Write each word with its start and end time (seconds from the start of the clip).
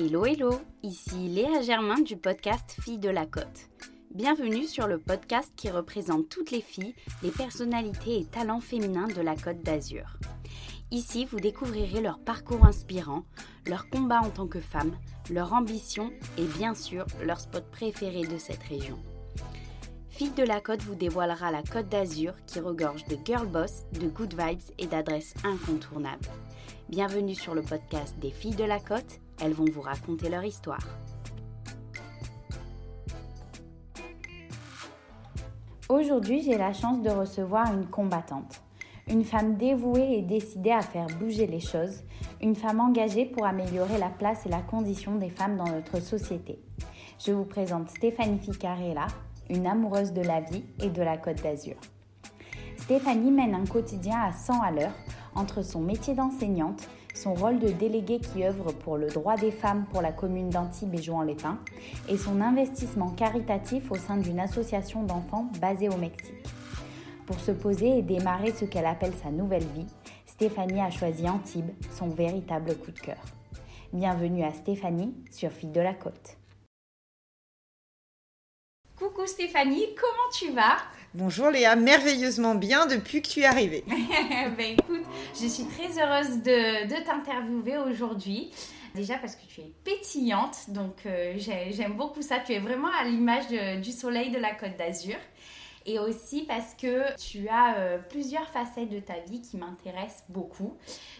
Hello 0.00 0.24
hello, 0.24 0.60
ici 0.84 1.28
Léa 1.28 1.60
Germain 1.60 1.98
du 1.98 2.16
podcast 2.16 2.76
Filles 2.80 3.00
de 3.00 3.08
la 3.08 3.26
Côte. 3.26 3.68
Bienvenue 4.14 4.64
sur 4.64 4.86
le 4.86 5.00
podcast 5.00 5.52
qui 5.56 5.70
représente 5.70 6.28
toutes 6.28 6.52
les 6.52 6.60
filles, 6.60 6.94
les 7.24 7.32
personnalités 7.32 8.20
et 8.20 8.24
talents 8.24 8.60
féminins 8.60 9.08
de 9.08 9.20
la 9.20 9.34
Côte 9.34 9.60
d'Azur. 9.64 10.16
Ici, 10.92 11.24
vous 11.24 11.40
découvrirez 11.40 12.00
leur 12.00 12.20
parcours 12.20 12.64
inspirant, 12.64 13.24
leur 13.66 13.90
combat 13.90 14.20
en 14.20 14.30
tant 14.30 14.46
que 14.46 14.60
femmes, 14.60 14.96
leur 15.30 15.52
ambition 15.52 16.12
et 16.36 16.44
bien 16.44 16.76
sûr 16.76 17.04
leur 17.24 17.40
spot 17.40 17.64
préféré 17.72 18.22
de 18.22 18.38
cette 18.38 18.62
région. 18.62 19.00
Filles 20.10 20.34
de 20.36 20.44
la 20.44 20.60
Côte 20.60 20.82
vous 20.82 20.94
dévoilera 20.94 21.50
la 21.50 21.64
Côte 21.64 21.88
d'Azur 21.88 22.34
qui 22.46 22.60
regorge 22.60 23.04
de 23.06 23.18
girl 23.24 23.48
boss, 23.48 23.82
de 24.00 24.06
good 24.06 24.32
vibes 24.32 24.62
et 24.78 24.86
d'adresses 24.86 25.34
incontournables. 25.42 26.28
Bienvenue 26.88 27.34
sur 27.34 27.56
le 27.56 27.62
podcast 27.62 28.16
des 28.20 28.30
Filles 28.30 28.54
de 28.54 28.64
la 28.64 28.78
Côte, 28.78 29.18
elles 29.40 29.52
vont 29.52 29.66
vous 29.72 29.80
raconter 29.80 30.28
leur 30.28 30.44
histoire. 30.44 30.86
Aujourd'hui, 35.88 36.42
j'ai 36.42 36.58
la 36.58 36.74
chance 36.74 37.02
de 37.02 37.08
recevoir 37.08 37.72
une 37.72 37.86
combattante. 37.86 38.60
Une 39.08 39.24
femme 39.24 39.56
dévouée 39.56 40.18
et 40.18 40.22
décidée 40.22 40.72
à 40.72 40.82
faire 40.82 41.06
bouger 41.18 41.46
les 41.46 41.60
choses. 41.60 42.02
Une 42.42 42.54
femme 42.54 42.80
engagée 42.80 43.24
pour 43.24 43.46
améliorer 43.46 43.96
la 43.96 44.10
place 44.10 44.44
et 44.44 44.50
la 44.50 44.60
condition 44.60 45.16
des 45.16 45.30
femmes 45.30 45.56
dans 45.56 45.68
notre 45.70 46.00
société. 46.00 46.58
Je 47.18 47.32
vous 47.32 47.46
présente 47.46 47.88
Stéphanie 47.88 48.38
Ficarella, 48.38 49.06
une 49.48 49.66
amoureuse 49.66 50.12
de 50.12 50.20
la 50.20 50.40
vie 50.40 50.64
et 50.78 50.90
de 50.90 51.02
la 51.02 51.16
Côte 51.16 51.42
d'Azur. 51.42 51.76
Stéphanie 52.76 53.30
mène 53.30 53.54
un 53.54 53.64
quotidien 53.64 54.20
à 54.20 54.32
100 54.32 54.60
à 54.60 54.70
l'heure 54.70 54.94
entre 55.34 55.62
son 55.62 55.80
métier 55.80 56.14
d'enseignante, 56.14 56.88
son 57.18 57.34
rôle 57.34 57.58
de 57.58 57.68
déléguée 57.68 58.20
qui 58.20 58.44
œuvre 58.44 58.72
pour 58.72 58.96
le 58.96 59.08
droit 59.08 59.36
des 59.36 59.50
femmes 59.50 59.86
pour 59.90 60.00
la 60.00 60.12
commune 60.12 60.50
d'Antibes 60.50 60.94
et 60.94 61.02
Jouan-les-Pins, 61.02 61.58
et 62.08 62.16
son 62.16 62.40
investissement 62.40 63.10
caritatif 63.10 63.90
au 63.90 63.96
sein 63.96 64.16
d'une 64.16 64.38
association 64.38 65.02
d'enfants 65.02 65.50
basée 65.60 65.88
au 65.88 65.96
Mexique. 65.96 66.46
Pour 67.26 67.40
se 67.40 67.50
poser 67.50 67.98
et 67.98 68.02
démarrer 68.02 68.52
ce 68.52 68.64
qu'elle 68.64 68.86
appelle 68.86 69.14
sa 69.14 69.30
nouvelle 69.30 69.66
vie, 69.74 69.86
Stéphanie 70.26 70.80
a 70.80 70.90
choisi 70.90 71.28
Antibes, 71.28 71.72
son 71.90 72.08
véritable 72.08 72.76
coup 72.76 72.92
de 72.92 73.00
cœur. 73.00 73.22
Bienvenue 73.92 74.44
à 74.44 74.52
Stéphanie 74.52 75.14
sur 75.32 75.50
Fille 75.50 75.70
de 75.70 75.80
la 75.80 75.94
Côte. 75.94 76.36
Coucou 78.96 79.26
Stéphanie, 79.26 79.86
comment 79.96 80.30
tu 80.32 80.52
vas? 80.52 80.76
Bonjour 81.14 81.48
Léa, 81.48 81.74
merveilleusement 81.74 82.54
bien 82.54 82.84
depuis 82.84 83.22
que 83.22 83.28
tu 83.28 83.40
es 83.40 83.46
arrivée. 83.46 83.82
ben 84.58 84.76
écoute, 84.78 85.06
je 85.40 85.46
suis 85.46 85.64
très 85.64 85.98
heureuse 85.98 86.42
de, 86.42 87.02
t'interviewer 87.02 87.78
aujourd'hui. 87.78 88.50
Déjà 88.94 89.16
parce 89.16 89.34
que 89.34 89.46
tu 89.46 89.62
es 89.62 89.72
pétillante, 89.84 90.68
donc 90.68 91.06
euh, 91.06 91.34
j'aime 91.38 91.94
beaucoup 91.94 92.20
ça. 92.20 92.40
Tu 92.40 92.52
es 92.52 92.58
vraiment 92.58 92.90
à 93.00 93.04
l'image 93.04 93.48
du 93.80 93.90
soleil 93.90 94.30
de 94.30 94.38
la 94.38 94.54
Côte 94.54 94.76
d'Azur. 94.76 95.16
Et 95.86 95.98
aussi 95.98 96.42
parce 96.42 96.74
que 96.74 97.16
tu 97.16 97.48
as 97.48 97.78
euh, 97.78 97.98
plusieurs 98.10 98.46
facettes 98.50 98.90
de 98.90 99.00
ta 99.00 99.18
vie 99.20 99.40
qui 99.40 99.56
m'intéressent 99.56 100.24
beaucoup, 100.28 100.76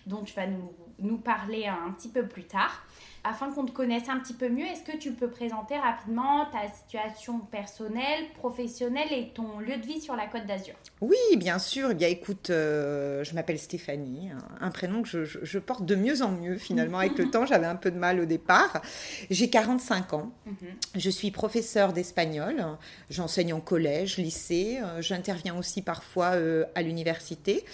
dont 0.07 0.23
tu 0.23 0.35
vas 0.35 0.47
nous, 0.47 0.71
nous 0.99 1.17
parler 1.17 1.65
un 1.67 1.91
petit 1.93 2.11
peu 2.11 2.29
plus 2.29 2.45
tard 2.45 2.85
afin 3.29 3.53
qu'on 3.53 3.65
te 3.65 3.73
connaisse 3.73 4.09
un 4.09 4.19
petit 4.19 4.33
peu 4.33 4.49
mieux, 4.49 4.65
est-ce 4.65 4.83
que 4.83 4.97
tu 4.97 5.13
peux 5.13 5.29
présenter 5.29 5.77
rapidement 5.77 6.47
ta 6.47 6.69
situation 6.73 7.39
personnelle, 7.39 8.25
professionnelle 8.35 9.13
et 9.13 9.33
ton 9.35 9.59
lieu 9.59 9.77
de 9.77 9.87
vie 9.87 10.01
sur 10.01 10.17
la 10.17 10.27
Côte 10.27 10.47
d'Azur? 10.47 10.75
Oui, 11.01 11.17
bien 11.37 11.59
sûr. 11.59 11.91
Eh 11.91 11.95
bien, 11.95 12.09
écoute, 12.09 12.51
euh, 12.51 13.23
je 13.25 13.35
m'appelle 13.35 13.59
Stéphanie, 13.59 14.31
un 14.61 14.71
prénom 14.71 15.03
que 15.03 15.25
je, 15.25 15.59
porte 15.59 15.85
de 15.85 15.95
mieux 15.95 16.23
en 16.23 16.31
mieux 16.31 16.57
finalement 16.57 16.99
avec 16.99 17.19
le 17.19 17.31
temps. 17.31 17.45
J'avais 17.45 17.67
un 17.67 17.77
peu 17.77 17.91
de 17.91 17.99
mal 17.99 18.21
au 18.21 18.25
départ. 18.25 18.83
J'ai 19.31 19.51
45 19.51 20.15
ans. 20.15 20.33
Mhm. 20.47 20.55
Je 20.97 21.11
suis 21.11 21.31
professeure 21.31 21.93
d'espagnol. 21.93 22.65
J'enseigne 23.11 23.53
en 23.53 23.61
collège, 23.61 24.17
lycée. 24.17 24.79
Euh, 24.83 25.03
j'interviens 25.03 25.57
aussi 25.57 25.83
parfois 25.83 26.35
euh, 26.35 26.65
à 26.75 26.83
l'université. 26.83 27.65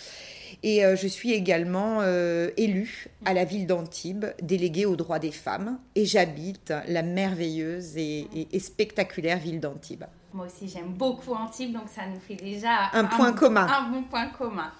Et 0.62 0.84
euh, 0.84 0.96
je 0.96 1.06
suis 1.06 1.32
également 1.32 1.98
euh, 2.00 2.50
élue 2.56 3.08
à 3.24 3.34
la 3.34 3.44
ville 3.44 3.66
d'Antibes, 3.66 4.26
déléguée 4.42 4.86
aux 4.86 4.96
droits 4.96 5.18
des 5.18 5.32
femmes. 5.32 5.78
Et 5.94 6.06
j'habite 6.06 6.72
la 6.88 7.02
merveilleuse 7.02 7.96
et, 7.96 8.48
spectaculaire 8.58 9.38
ville 9.38 9.60
d'Antibes. 9.60 10.04
Moi 10.32 10.46
aussi, 10.46 10.68
j'aime 10.68 10.92
beaucoup 10.92 11.32
Antibes, 11.32 11.72
donc 11.72 11.88
ça 11.88 12.06
nous 12.06 12.18
fait 12.20 12.34
déjà 12.34 12.90
un, 12.92 13.04
point 13.04 13.32
commun. 13.32 13.66
Un 13.66 13.90
bon 13.90 14.02
point 14.04 14.28
commun. 14.28 14.72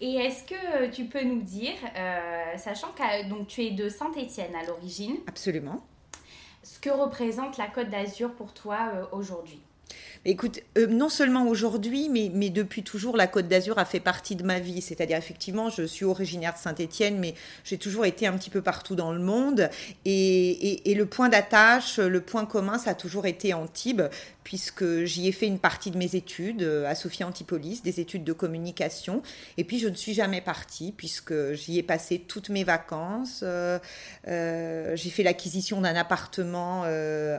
Et 0.00 0.14
est-ce 0.16 0.44
que 0.44 0.90
tu 0.90 1.04
peux 1.04 1.22
nous 1.22 1.42
dire, 1.42 1.76
euh, 1.96 2.58
sachant 2.58 2.88
que 2.88 3.28
donc, 3.28 3.46
tu 3.46 3.62
es 3.62 3.70
de 3.70 3.88
Saint-Étienne 3.88 4.54
à 4.54 4.66
l'origine 4.66 5.16
Absolument. 5.26 5.84
Ce 6.62 6.78
que 6.80 6.90
représente 6.90 7.56
la 7.56 7.68
Côte 7.68 7.88
d'Azur 7.88 8.32
pour 8.34 8.52
toi 8.52 9.08
aujourd'hui? 9.12 9.60
Écoute, 10.26 10.60
euh, 10.78 10.86
non 10.86 11.10
seulement 11.10 11.46
aujourd'hui, 11.46 12.08
mais, 12.08 12.48
depuis 12.48 12.82
toujours, 12.82 13.14
la 13.14 13.26
Côte 13.26 13.46
d'Azur 13.46 13.78
a 13.78 13.84
fait 13.84 14.00
partie 14.00 14.36
de 14.36 14.42
ma 14.42 14.58
vie. 14.58 14.80
C'est-à-dire, 14.80 15.18
effectivement, 15.18 15.68
je 15.68 15.82
suis 15.82 16.06
originaire 16.06 16.54
de 16.54 16.58
Saint-Étienne, 16.58 17.18
mais 17.18 17.34
j'ai 17.62 17.76
toujours 17.76 18.06
été 18.06 18.26
un 18.26 18.32
petit 18.32 18.48
peu 18.48 18.62
partout 18.62 18.94
dans 18.94 19.12
le 19.12 19.18
monde. 19.18 19.68
Et, 20.06 20.94
le 20.96 21.04
point 21.04 21.28
d'attache, 21.28 21.98
le 21.98 22.20
point 22.22 22.46
commun, 22.46 22.78
ça 22.78 22.90
a 22.90 22.94
toujours 22.94 23.26
été 23.26 23.52
Antibes, 23.52 24.04
puisque 24.44 25.04
j'y 25.04 25.28
ai 25.28 25.32
fait 25.32 25.46
une 25.46 25.58
partie 25.58 25.90
de 25.90 25.96
mes 25.98 26.16
études 26.16 26.62
euh, 26.62 26.86
à 26.86 26.94
Sophie 26.94 27.24
Antipolis, 27.24 27.82
des 27.82 28.00
études 28.00 28.24
de 28.24 28.32
communication. 28.32 29.22
Et 29.58 29.64
puis, 29.64 29.78
je 29.78 29.88
ne 29.88 29.94
suis 29.94 30.14
jamais 30.14 30.40
partie, 30.40 30.92
puisque 30.96 31.52
j'y 31.52 31.78
ai 31.78 31.82
passé 31.82 32.18
toutes 32.18 32.48
mes 32.48 32.64
vacances. 32.64 33.40
Euh, 33.42 33.78
j'ai 34.24 35.10
fait 35.10 35.22
l'acquisition 35.22 35.82
d'un 35.82 35.96
appartement 35.96 36.82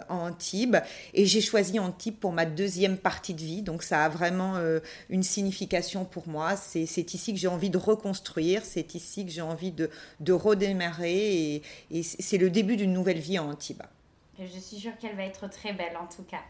en 0.09 0.28
Antibes, 0.28 0.78
et 1.16 1.25
j'ai 1.25 1.41
choisi 1.41 1.79
Antibes 1.79 2.16
pour 2.16 2.31
ma 2.31 2.45
deuxième 2.45 2.75
partie 2.97 3.34
de 3.34 3.41
vie. 3.41 3.62
Donc 3.62 3.84
ça 3.84 4.06
a 4.06 4.09
vraiment 4.09 4.56
euh, 4.56 4.80
une 5.09 5.24
signification 5.24 6.06
pour 6.06 6.28
moi. 6.28 6.56
C'est 6.56 7.13
ici 7.13 7.34
que 7.34 7.40
j'ai 7.40 7.47
envie 7.47 7.69
de 7.69 7.78
reconstruire, 7.78 8.63
c'est 8.63 8.96
ici 8.96 9.25
que 9.25 9.31
j'ai 9.31 9.41
envie 9.41 9.72
de, 9.72 9.90
de 10.19 10.34
redémarrer 10.34 11.56
et, 11.56 11.63
et 11.91 12.03
c'est 12.03 12.38
le 12.38 12.50
début 12.50 12.75
d'une 12.75 12.94
nouvelle 12.94 13.19
vie 13.19 13.40
en 13.40 13.50
Antibes. 13.50 13.84
Je 14.40 14.59
suis 14.59 14.78
sûre 14.78 14.97
qu'elle 15.00 15.16
va 15.16 15.24
être 15.24 15.50
très 15.50 15.74
belle 15.74 15.97
en 15.97 16.08
tout 16.13 16.24
cas. 16.24 16.41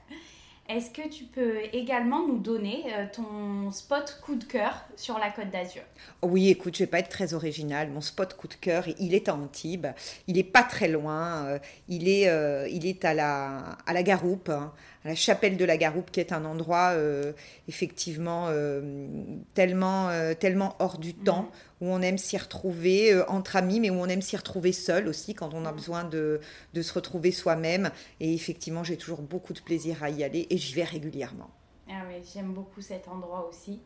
Est-ce 0.68 0.90
que 0.90 1.08
tu 1.08 1.25
peux 1.25 1.59
également 1.74 2.28
nous 2.28 2.40
donner 2.40 2.86
euh, 2.97 3.06
ton 3.13 3.72
spot 3.72 4.19
coup 4.25 4.34
de 4.34 4.46
cœur 4.46 4.84
sur 4.96 5.19
la 5.19 5.30
Côte 5.30 5.52
d'Azur? 5.52 5.84
Oui, 6.24 6.50
écoute, 6.50 6.74
je 6.74 6.80
vais 6.80 6.88
pas 6.88 6.97
être 6.97 7.09
très 7.09 7.36
original. 7.36 7.92
Mon 7.92 8.02
spot 8.02 8.34
coup 8.34 8.47
de 8.47 8.56
cœur, 8.56 8.84
il 8.97 9.13
est 9.13 9.30
à 9.30 9.36
Antibes. 9.36 9.86
Il 10.25 10.40
est 10.40 10.44
pas 10.44 10.63
très 10.63 10.88
loin. 10.88 11.46
Euh, 11.46 11.59
il 11.88 12.09
est, 12.09 12.28
il 12.72 12.88
est 12.88 13.06
à 13.06 13.13
la, 13.13 13.78
à 13.86 13.94
la 13.94 14.02
Garoupe, 14.02 14.52
la 15.05 15.13
chapelle 15.13 15.55
de 15.55 15.63
la 15.63 15.77
Garoupe, 15.77 16.09
qui 16.09 16.19
est 16.19 16.33
un 16.33 16.45
endroit 16.45 16.89
euh, 16.93 17.31
effectivement 17.67 18.47
euh, 18.49 19.05
tellement, 19.53 20.09
euh, 20.09 20.33
tellement 20.33 20.75
hors 20.79 20.97
du 20.97 21.13
temps, 21.13 21.43
mm. 21.43 21.85
où 21.85 21.89
on 21.89 22.01
aime 22.01 22.17
s'y 22.17 22.38
retrouver 22.38 23.21
entre 23.27 23.55
amis, 23.55 23.79
mais 23.79 23.91
où 23.91 23.99
on 23.99 24.07
aime 24.07 24.23
s'y 24.23 24.35
retrouver 24.35 24.73
seul 24.73 25.07
aussi, 25.07 25.35
quand 25.35 25.53
on 25.53 25.63
a 25.65 25.71
mm. 25.71 25.75
besoin 25.75 26.03
de, 26.05 26.41
de 26.73 26.81
se 26.81 26.91
retrouver 26.91 27.31
soi-même. 27.31 27.91
Et 28.19 28.33
effectivement, 28.33 28.83
j'ai 28.83 28.97
toujours 28.97 29.21
beaucoup 29.21 29.53
de 29.53 29.61
plaisir 29.61 30.03
à 30.03 30.09
y 30.09 30.23
aller 30.23 30.47
et 30.49 30.57
j'y 30.57 30.73
vais 30.73 30.83
régulièrement. 30.83 31.51
Ah 31.88 32.01
oui, 32.07 32.15
j'aime 32.33 32.51
beaucoup 32.51 32.81
cet 32.81 33.07
endroit 33.07 33.47
aussi. 33.47 33.79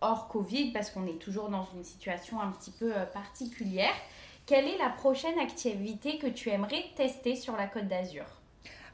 Hors 0.00 0.28
Covid, 0.28 0.72
parce 0.72 0.90
qu'on 0.90 1.06
est 1.06 1.18
toujours 1.18 1.50
dans 1.50 1.68
une 1.76 1.84
situation 1.84 2.40
un 2.40 2.50
petit 2.52 2.70
peu 2.70 2.92
particulière. 3.12 3.94
Quelle 4.46 4.66
est 4.66 4.78
la 4.78 4.90
prochaine 4.90 5.38
activité 5.38 6.18
que 6.18 6.26
tu 6.26 6.48
aimerais 6.48 6.84
tester 6.96 7.36
sur 7.36 7.54
la 7.56 7.66
Côte 7.66 7.88
d'Azur? 7.88 8.24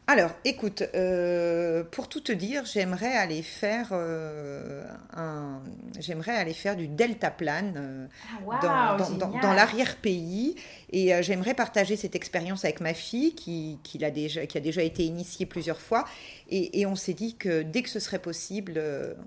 Alors, 0.08 0.30
écoute, 0.44 0.82
euh, 0.96 1.84
pour 1.84 2.08
tout 2.08 2.20
te 2.20 2.32
dire, 2.32 2.64
j'aimerais 2.66 3.16
aller 3.16 3.40
faire 3.40 3.90
euh, 3.92 4.84
un, 5.16 5.60
j'aimerais 6.00 6.36
aller 6.36 6.54
faire 6.54 6.74
du 6.74 6.88
deltaplane 6.88 7.74
euh, 7.76 8.06
ah, 8.50 8.96
dans, 9.18 9.52
l'arrière-pays 9.52 10.56
et 10.90 11.22
j'aimerais 11.22 11.54
partager 11.54 11.94
cette 11.94 12.16
expérience 12.16 12.64
avec 12.64 12.80
ma 12.80 12.94
fille 12.94 13.34
qui, 13.36 13.78
qui, 13.84 14.04
a 14.04 14.10
déjà, 14.10 14.44
qui 14.46 14.58
a 14.58 14.60
déjà 14.60 14.82
été 14.82 15.04
initiée 15.04 15.46
plusieurs 15.46 15.80
fois 15.80 16.04
et, 16.50 16.84
on 16.84 16.96
s'est 16.96 17.14
dit 17.14 17.36
que 17.36 17.62
dès 17.62 17.82
que 17.82 17.88
ce 17.88 18.00
serait 18.00 18.18
possible, 18.18 18.82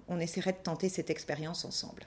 on 0.10 0.20
essaierait 0.20 0.52
de 0.52 0.58
tenter 0.58 0.90
cette 0.90 1.10
expérience 1.10 1.64
ensemble. 1.64 2.04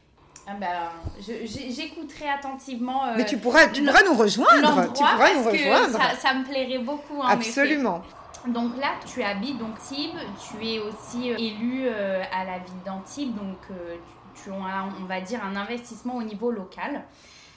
Ah 0.47 0.55
ben, 0.59 0.91
j'écouterai 1.21 2.29
attentivement. 2.29 3.15
Mais 3.17 3.25
tu 3.25 3.39
pourras, 3.39 3.67
tu 3.69 3.83
pourras 3.83 4.03
nous 4.05 4.15
rejoindre. 4.15 4.93
Tu 4.93 5.03
pourras 5.03 5.35
nous 5.35 5.43
rejoindre. 5.43 5.99
Ça, 5.99 6.29
ça, 6.29 6.35
me 6.35 6.45
plairait 6.45 6.79
beaucoup. 6.79 7.19
En 7.19 7.27
Absolument. 7.27 8.03
Donc 8.49 8.77
là, 8.79 8.95
tu 9.07 9.23
habites 9.23 9.59
donc 9.59 9.79
Tibes, 9.79 10.17
tu 10.51 10.67
es 10.67 10.79
aussi 10.79 11.33
euh, 11.33 11.37
élu 11.37 11.83
euh, 11.87 12.23
à 12.33 12.45
la 12.45 12.59
ville 12.59 12.83
d'Antibes, 12.85 13.35
donc 13.35 13.59
euh, 13.71 13.97
tu, 14.35 14.51
as, 14.51 14.89
on 15.01 15.05
va 15.05 15.21
dire, 15.21 15.45
un 15.45 15.55
investissement 15.55 16.17
au 16.17 16.23
niveau 16.23 16.51
local. 16.51 17.05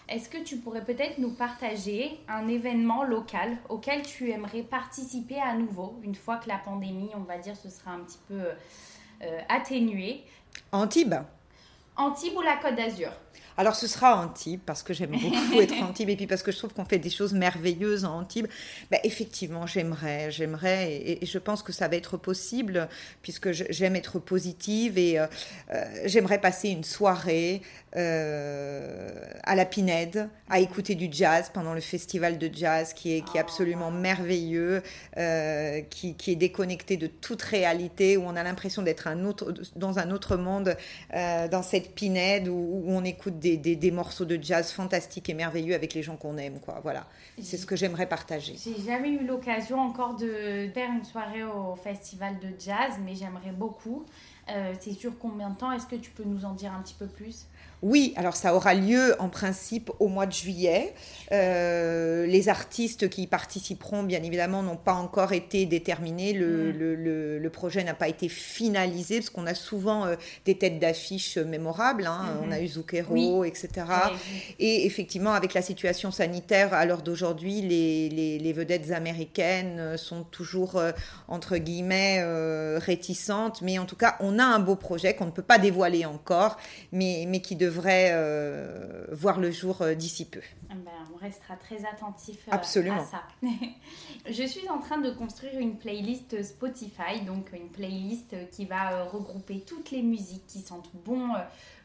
Est-ce 0.10 0.28
que 0.28 0.38
tu 0.44 0.58
pourrais 0.58 0.84
peut-être 0.84 1.18
nous 1.20 1.32
partager 1.32 2.20
un 2.28 2.50
événement 2.50 3.04
local 3.04 3.58
auquel 3.70 4.02
tu 4.02 4.32
aimerais 4.32 4.64
participer 4.64 5.40
à 5.40 5.54
nouveau, 5.56 5.98
une 6.04 6.16
fois 6.16 6.36
que 6.38 6.50
la 6.50 6.58
pandémie, 6.58 7.12
on 7.16 7.24
va 7.24 7.38
dire, 7.38 7.56
ce 7.56 7.70
sera 7.70 7.92
un 7.92 8.00
petit 8.00 8.20
peu 8.28 8.42
atténuée? 9.48 10.26
Antibes. 10.74 11.16
Antibes 11.96 12.36
ou 12.36 12.42
la 12.42 12.58
Côte 12.58 12.76
d'Azur? 12.76 13.12
Alors 13.58 13.76
ce 13.76 13.88
sera 13.88 14.18
Antibes 14.18 14.62
parce 14.66 14.84
que 14.84 14.94
j'aime 14.94 15.12
beaucoup 15.12 15.62
être 15.62 15.74
Antibes 15.84 16.10
et 16.10 16.16
puis 16.16 16.28
parce 16.28 16.44
que 16.44 16.52
je 16.52 16.58
trouve 16.58 16.74
qu'on 16.74 16.86
fait 16.86 17.00
des 17.00 17.10
choses 17.10 17.34
merveilleuses 17.34 18.06
en 18.06 18.20
Antibes. 18.20 18.48
Ben, 18.90 19.00
effectivement, 19.04 19.68
j'aimerais, 19.68 20.32
j'aimerais 20.32 20.94
et, 20.94 21.26
je 21.26 21.38
pense 21.38 21.64
que 21.64 21.72
ça 21.72 21.88
va 21.88 21.96
être 21.96 22.18
possible 22.18 22.88
puisque 23.22 23.52
j'aime 23.52 23.96
être 23.96 24.20
positive 24.20 24.98
et 24.98 25.20
euh, 25.20 25.28
euh, 25.74 25.84
j'aimerais 26.06 26.40
passer 26.40 26.70
une 26.70 26.84
soirée 26.84 27.62
euh, 27.98 29.10
à 29.44 29.56
la 29.56 29.66
Pinède 29.66 30.30
à 30.50 30.60
écouter 30.60 30.96
du 30.96 31.10
jazz 31.12 31.52
pendant 31.54 31.74
le 31.74 31.82
festival 31.82 32.38
de 32.38 32.50
jazz 32.54 32.94
qui 32.94 33.18
est, 33.18 33.22
qui 33.22 33.38
est 33.38 33.40
absolument 33.40 33.92
merveilleux, 33.92 34.82
qui, 35.90 36.16
qui, 36.16 36.32
est 36.32 36.36
déconnecté 36.36 36.98
de 36.98 37.08
toute 37.08 37.42
réalité 37.42 38.18
où 38.18 38.24
on 38.26 38.36
a 38.36 38.44
l'impression 38.44 38.82
d'être 38.82 39.08
un 39.08 39.26
autre, 39.26 39.54
dans 39.76 40.00
un 40.00 40.12
autre 40.12 40.38
monde 40.38 40.76
dans 41.14 41.64
cette 41.64 41.96
Pinède 41.96 42.48
où, 42.48 42.84
où 42.86 42.92
on 42.92 43.04
écoute 43.04 43.40
des, 43.42 43.76
des, 43.76 43.92
morceaux 43.92 44.26
de 44.26 44.38
jazz 44.42 44.72
fantastiques 44.72 45.30
et 45.30 45.34
merveilleux 45.34 45.74
avec 45.74 45.94
les 45.94 46.04
gens 46.04 46.16
qu'on 46.16 46.38
aime. 46.38 46.60
Quoi. 46.60 46.80
Voilà, 46.84 47.08
c'est 47.42 47.58
ce 47.58 47.66
que 47.66 47.76
j'aimerais 47.76 48.08
partager. 48.08 48.56
J'ai 48.58 48.82
jamais 48.82 49.10
eu 49.10 49.26
l'occasion 49.26 49.80
encore 49.80 50.16
de 50.16 50.70
faire 50.74 50.92
une 50.92 51.04
soirée 51.04 51.44
au 51.44 51.76
festival 51.76 52.40
de 52.40 52.50
jazz, 52.60 52.94
mais 53.04 53.16
j'aimerais 53.16 53.52
beaucoup. 53.52 54.06
Euh, 54.50 54.74
c'est 54.80 54.94
sur 54.94 55.18
combien 55.18 55.50
de 55.50 55.58
temps? 55.58 55.72
Est-ce 55.72 55.88
que 55.88 55.96
tu 55.96 56.12
peux 56.12 56.24
nous 56.24 56.46
en 56.46 56.54
dire 56.54 56.74
un 56.74 56.82
petit 56.82 56.96
peu 56.98 57.08
plus? 57.08 57.46
Oui, 57.82 58.14
alors 58.16 58.36
ça 58.36 58.54
aura 58.54 58.76
lieu 58.76 59.16
en 59.18 59.28
principe 59.28 59.90
au 60.00 60.08
mois 60.08 60.28
de 60.28 60.32
juillet. 60.32 60.94
Euh, 61.32 62.28
les 62.28 62.48
artistes 62.48 63.10
qui 63.10 63.24
y 63.24 63.28
participeront, 63.28 64.04
bien 64.04 64.22
évidemment, 64.22 64.62
n'ont 64.62 64.78
pas 64.78 64.94
encore 64.94 65.34
été 65.34 65.66
déterminés. 65.66 66.34
Le, 66.34 66.72
mm. 66.74 67.40
le, 67.42 67.50
projet 67.50 67.84
n'a 67.84 67.96
pas 67.96 68.08
été 68.08 68.30
finalisé 68.30 69.20
parce 69.20 69.30
qu'on 69.30 69.48
a 69.48 69.56
souvent 69.56 70.06
euh, 70.06 70.16
des 70.46 70.58
têtes 70.58 70.80
d'affiche 70.80 71.38
mémorables. 71.38 72.06
Hein. 72.06 72.26
Mm-hmm. 72.26 72.48
On 72.48 72.52
a 72.52 72.62
eu 72.62 72.68
Zucchero, 72.68 73.44
etc. 73.46 73.70
Et 74.60 74.86
effectivement, 74.86 75.34
avec 75.34 75.54
la 75.54 75.62
situation 75.62 76.12
sanitaire 76.12 76.74
à 76.74 76.86
l'heure 76.86 77.02
d'aujourd'hui, 77.02 77.62
les, 77.62 78.10
les, 78.10 78.38
les, 78.38 78.54
vedettes 78.54 78.92
américaines 78.92 79.98
sont 79.98 80.24
toujours, 80.24 80.76
euh, 80.76 80.92
entre 81.28 81.58
guillemets, 81.58 82.24
réticentes. 82.78 83.62
Mais 83.64 83.80
en 83.80 83.86
tout 83.86 83.96
cas, 83.96 84.18
on 84.20 84.38
a 84.38 84.44
un 84.44 84.60
beau 84.60 84.76
projet 84.76 85.16
qu'on 85.16 85.26
ne 85.26 85.32
peut 85.32 85.42
pas 85.42 85.58
dévoiler 85.58 86.06
encore, 86.06 86.58
mais, 86.92 87.26
mais 87.28 87.42
qui 87.42 87.56
devrait 87.56 87.71
devrait 87.72 88.10
euh, 88.12 89.06
voir 89.12 89.40
le 89.40 89.50
jour 89.50 89.82
euh, 89.82 89.96
d'ici 89.96 90.26
peu. 90.26 90.42
Eh 90.70 90.74
ben, 90.74 90.92
on 91.14 91.18
restera 91.18 91.56
très 91.56 91.86
attentif 91.86 92.48
euh, 92.48 92.52
Absolument. 92.52 93.02
à 93.02 93.06
ça. 93.06 93.24
Je 94.30 94.44
suis 94.44 94.68
en 94.70 94.80
train 94.80 95.00
de 95.00 95.10
construire 95.12 95.58
une 95.58 95.78
playlist 95.78 96.44
Spotify, 96.44 97.22
donc 97.26 97.52
une 97.54 97.70
playlist 97.70 98.36
qui 98.52 98.66
va 98.66 99.04
regrouper 99.06 99.62
toutes 99.62 99.92
les 99.92 100.02
musiques 100.02 100.46
qui 100.48 100.60
sentent 100.60 100.92
bon 101.06 101.30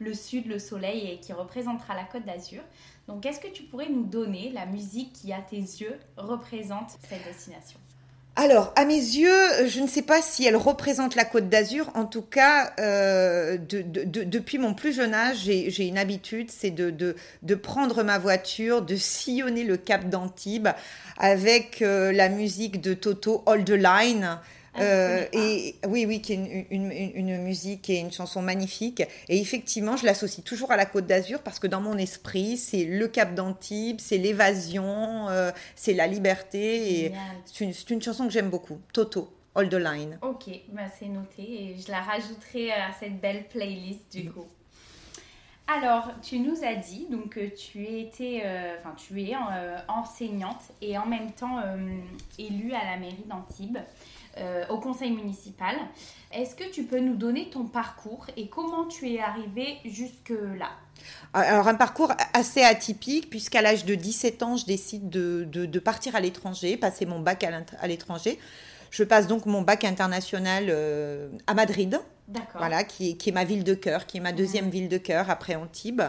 le 0.00 0.12
sud, 0.12 0.46
le 0.46 0.58
soleil 0.58 1.10
et 1.10 1.20
qui 1.20 1.32
représentera 1.32 1.94
la 1.94 2.04
Côte 2.04 2.24
d'Azur. 2.24 2.62
Donc, 3.08 3.24
est-ce 3.24 3.40
que 3.40 3.48
tu 3.48 3.62
pourrais 3.62 3.88
nous 3.88 4.04
donner 4.04 4.50
la 4.50 4.66
musique 4.66 5.12
qui, 5.12 5.32
à 5.32 5.40
tes 5.40 5.56
yeux, 5.56 5.96
représente 6.16 6.90
cette 7.08 7.24
destination? 7.24 7.78
Alors, 8.38 8.74
à 8.76 8.84
mes 8.84 8.94
yeux, 8.96 9.66
je 9.66 9.80
ne 9.80 9.86
sais 9.86 10.02
pas 10.02 10.20
si 10.20 10.44
elle 10.44 10.56
représente 10.56 11.14
la 11.14 11.24
Côte 11.24 11.48
d'Azur. 11.48 11.90
En 11.94 12.04
tout 12.04 12.20
cas, 12.20 12.74
euh, 12.78 13.56
depuis 13.58 14.58
mon 14.58 14.74
plus 14.74 14.92
jeune 14.92 15.14
âge, 15.14 15.38
j'ai 15.38 15.86
une 15.86 15.96
habitude, 15.96 16.50
c'est 16.50 16.70
de, 16.70 17.14
prendre 17.54 18.02
ma 18.02 18.18
voiture, 18.18 18.82
de 18.82 18.94
sillonner 18.94 19.64
le 19.64 19.78
Cap 19.78 20.10
d'Antibes 20.10 20.68
avec 21.18 21.80
euh, 21.80 22.12
la 22.12 22.28
musique 22.28 22.82
de 22.82 22.92
Toto, 22.92 23.42
All 23.46 23.64
the 23.64 23.70
Line. 23.70 24.38
Ah, 24.78 24.82
euh, 24.82 25.24
et 25.32 25.76
oui, 25.86 26.04
oui, 26.06 26.20
qui 26.20 26.32
est 26.32 26.66
une, 26.70 27.38
musique 27.42 27.88
et 27.90 27.98
une 27.98 28.12
chanson 28.12 28.42
magnifique. 28.42 29.02
Et 29.28 29.40
effectivement, 29.40 29.96
je 29.96 30.04
l'associe 30.04 30.44
toujours 30.44 30.70
à 30.72 30.76
la 30.76 30.86
Côte 30.86 31.06
d'Azur 31.06 31.42
parce 31.42 31.58
que 31.58 31.66
dans 31.66 31.80
mon 31.80 31.96
esprit, 31.96 32.56
c'est 32.56 32.84
le 32.84 33.08
Cap 33.08 33.34
d'Antibes, 33.34 34.00
c'est 34.00 34.18
l'évasion, 34.18 35.28
euh, 35.28 35.50
c'est 35.74 35.94
la 35.94 36.06
liberté. 36.06 37.12
C'est 37.46 37.90
une, 37.90 38.02
chanson 38.02 38.26
que 38.26 38.32
j'aime 38.32 38.50
beaucoup. 38.50 38.78
Toto. 38.92 39.32
All 39.54 39.70
the 39.70 39.74
Line. 39.74 40.18
Ok, 40.20 40.50
bah 40.72 40.82
c'est 40.98 41.06
noté 41.06 41.42
et 41.42 41.76
je 41.78 41.90
la 41.90 42.02
rajouterai 42.02 42.72
à 42.72 42.92
cette 42.92 43.18
belle 43.18 43.48
playlist 43.48 44.12
du 44.12 44.30
coup. 44.30 44.44
Alors, 45.66 46.10
tu 46.22 46.38
nous 46.40 46.62
as 46.62 46.74
dit 46.74 47.06
donc 47.10 47.30
que 47.30 47.48
tu 47.56 47.86
étais, 47.86 48.42
euh, 48.44 48.76
enfin 48.78 48.94
tu 48.94 49.18
es 49.22 49.32
enseignante 49.88 50.60
et 50.82 50.98
en 50.98 51.06
même 51.06 51.32
temps 51.32 51.62
élue 52.38 52.74
à 52.74 52.84
la 52.84 52.98
mairie 52.98 53.24
d'Antibes. 53.26 53.78
Euh, 54.38 54.64
au 54.68 54.78
conseil 54.78 55.12
municipal. 55.12 55.74
Est-ce 56.30 56.54
que 56.54 56.70
tu 56.70 56.82
peux 56.82 57.00
nous 57.00 57.16
donner 57.16 57.48
ton 57.48 57.64
parcours 57.64 58.26
et 58.36 58.48
comment 58.48 58.84
tu 58.84 59.10
es 59.10 59.18
arrivé 59.18 59.78
jusque-là? 59.86 60.68
Alors 61.32 61.68
un 61.68 61.74
parcours 61.74 62.12
assez 62.34 62.62
atypique 62.62 63.30
puisqu'à 63.30 63.62
l'âge 63.62 63.86
de 63.86 63.94
17 63.94 64.42
ans, 64.42 64.58
je 64.58 64.66
décide 64.66 65.08
de, 65.08 65.78
partir 65.78 66.14
à 66.16 66.20
l'étranger, 66.20 66.76
passer 66.76 67.06
mon 67.06 67.18
bac 67.18 67.44
à 67.44 67.86
l'étranger. 67.86 68.38
Je 68.90 69.04
passe 69.04 69.26
donc 69.26 69.46
mon 69.46 69.62
bac 69.62 69.84
international 69.84 70.66
euh, 70.68 71.30
à 71.46 71.54
Madrid, 71.54 71.98
voilà, 72.54 72.84
qui 72.84 73.16
est, 73.24 73.32
ma 73.32 73.44
ville 73.44 73.64
de 73.64 73.74
cœur, 73.74 74.06
qui 74.06 74.18
est 74.18 74.20
ma 74.20 74.32
deuxième 74.32 74.70
ville 74.70 74.88
de 74.88 74.98
cœur 74.98 75.30
après 75.30 75.54
Antibes. 75.54 76.02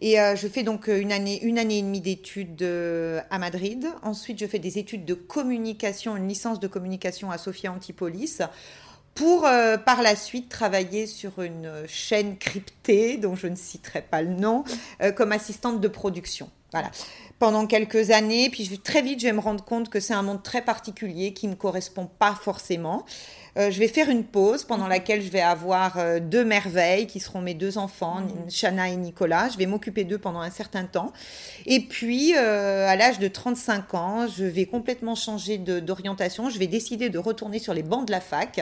Et 0.00 0.20
euh, 0.20 0.36
je 0.36 0.48
fais 0.48 0.62
donc 0.62 0.88
une 0.88 1.12
année, 1.12 1.42
une 1.42 1.58
année 1.58 1.78
et 1.78 1.82
demie 1.82 2.00
d'études 2.00 2.62
euh, 2.62 3.20
à 3.30 3.38
Madrid. 3.38 3.86
Ensuite, 4.02 4.38
je 4.38 4.46
fais 4.46 4.58
des 4.58 4.78
études 4.78 5.04
de 5.04 5.14
communication, 5.14 6.16
une 6.16 6.28
licence 6.28 6.60
de 6.60 6.68
communication 6.68 7.30
à 7.30 7.38
Sofia 7.38 7.72
Antipolis 7.72 8.42
pour 9.14 9.48
par 9.86 10.02
la 10.02 10.14
suite 10.14 10.50
travailler 10.50 11.06
sur 11.06 11.40
une 11.40 11.70
chaîne 11.88 12.36
cryptée 12.36 13.16
dont 13.16 13.34
je 13.34 13.46
ne 13.46 13.56
citerai 13.56 14.02
pas 14.02 14.20
le 14.20 14.34
nom 14.34 14.62
comme 15.16 15.32
assistante 15.32 15.80
de 15.80 15.88
production. 15.88 16.50
Voilà 16.70 16.90
pendant 17.38 17.66
quelques 17.66 18.10
années, 18.10 18.48
puis 18.50 18.78
très 18.78 19.02
vite, 19.02 19.20
je 19.20 19.26
vais 19.26 19.32
me 19.32 19.40
rendre 19.40 19.64
compte 19.64 19.90
que 19.90 20.00
c'est 20.00 20.14
un 20.14 20.22
monde 20.22 20.42
très 20.42 20.62
particulier 20.62 21.32
qui 21.32 21.46
ne 21.46 21.52
me 21.52 21.56
correspond 21.56 22.08
pas 22.18 22.34
forcément. 22.34 23.04
Euh, 23.56 23.70
je 23.70 23.78
vais 23.78 23.88
faire 23.88 24.10
une 24.10 24.24
pause 24.24 24.64
pendant 24.64 24.84
mhm. 24.84 24.90
laquelle 24.90 25.22
je 25.22 25.30
vais 25.30 25.40
avoir 25.40 25.98
euh, 25.98 26.20
deux 26.20 26.44
merveilles 26.44 27.06
qui 27.06 27.20
seront 27.20 27.40
mes 27.40 27.54
deux 27.54 27.78
enfants, 27.78 28.20
mmh. 28.20 28.50
Shana 28.50 28.88
et 28.90 28.96
Nicolas. 28.96 29.48
Je 29.48 29.56
vais 29.56 29.66
m'occuper 29.66 30.04
d'eux 30.04 30.18
pendant 30.18 30.40
un 30.40 30.50
certain 30.50 30.84
temps. 30.84 31.12
Et 31.64 31.80
puis, 31.80 32.34
euh, 32.36 32.86
à 32.86 32.96
l'âge 32.96 33.18
de 33.18 33.28
35 33.28 33.94
ans, 33.94 34.26
je 34.26 34.44
vais 34.44 34.66
complètement 34.66 35.14
changer 35.14 35.56
d'orientation. 35.58 36.50
Je 36.50 36.58
vais 36.58 36.66
décider 36.66 37.08
de 37.08 37.18
retourner 37.18 37.58
sur 37.58 37.72
les 37.72 37.82
bancs 37.82 38.06
de 38.06 38.12
la 38.12 38.20
fac. 38.20 38.60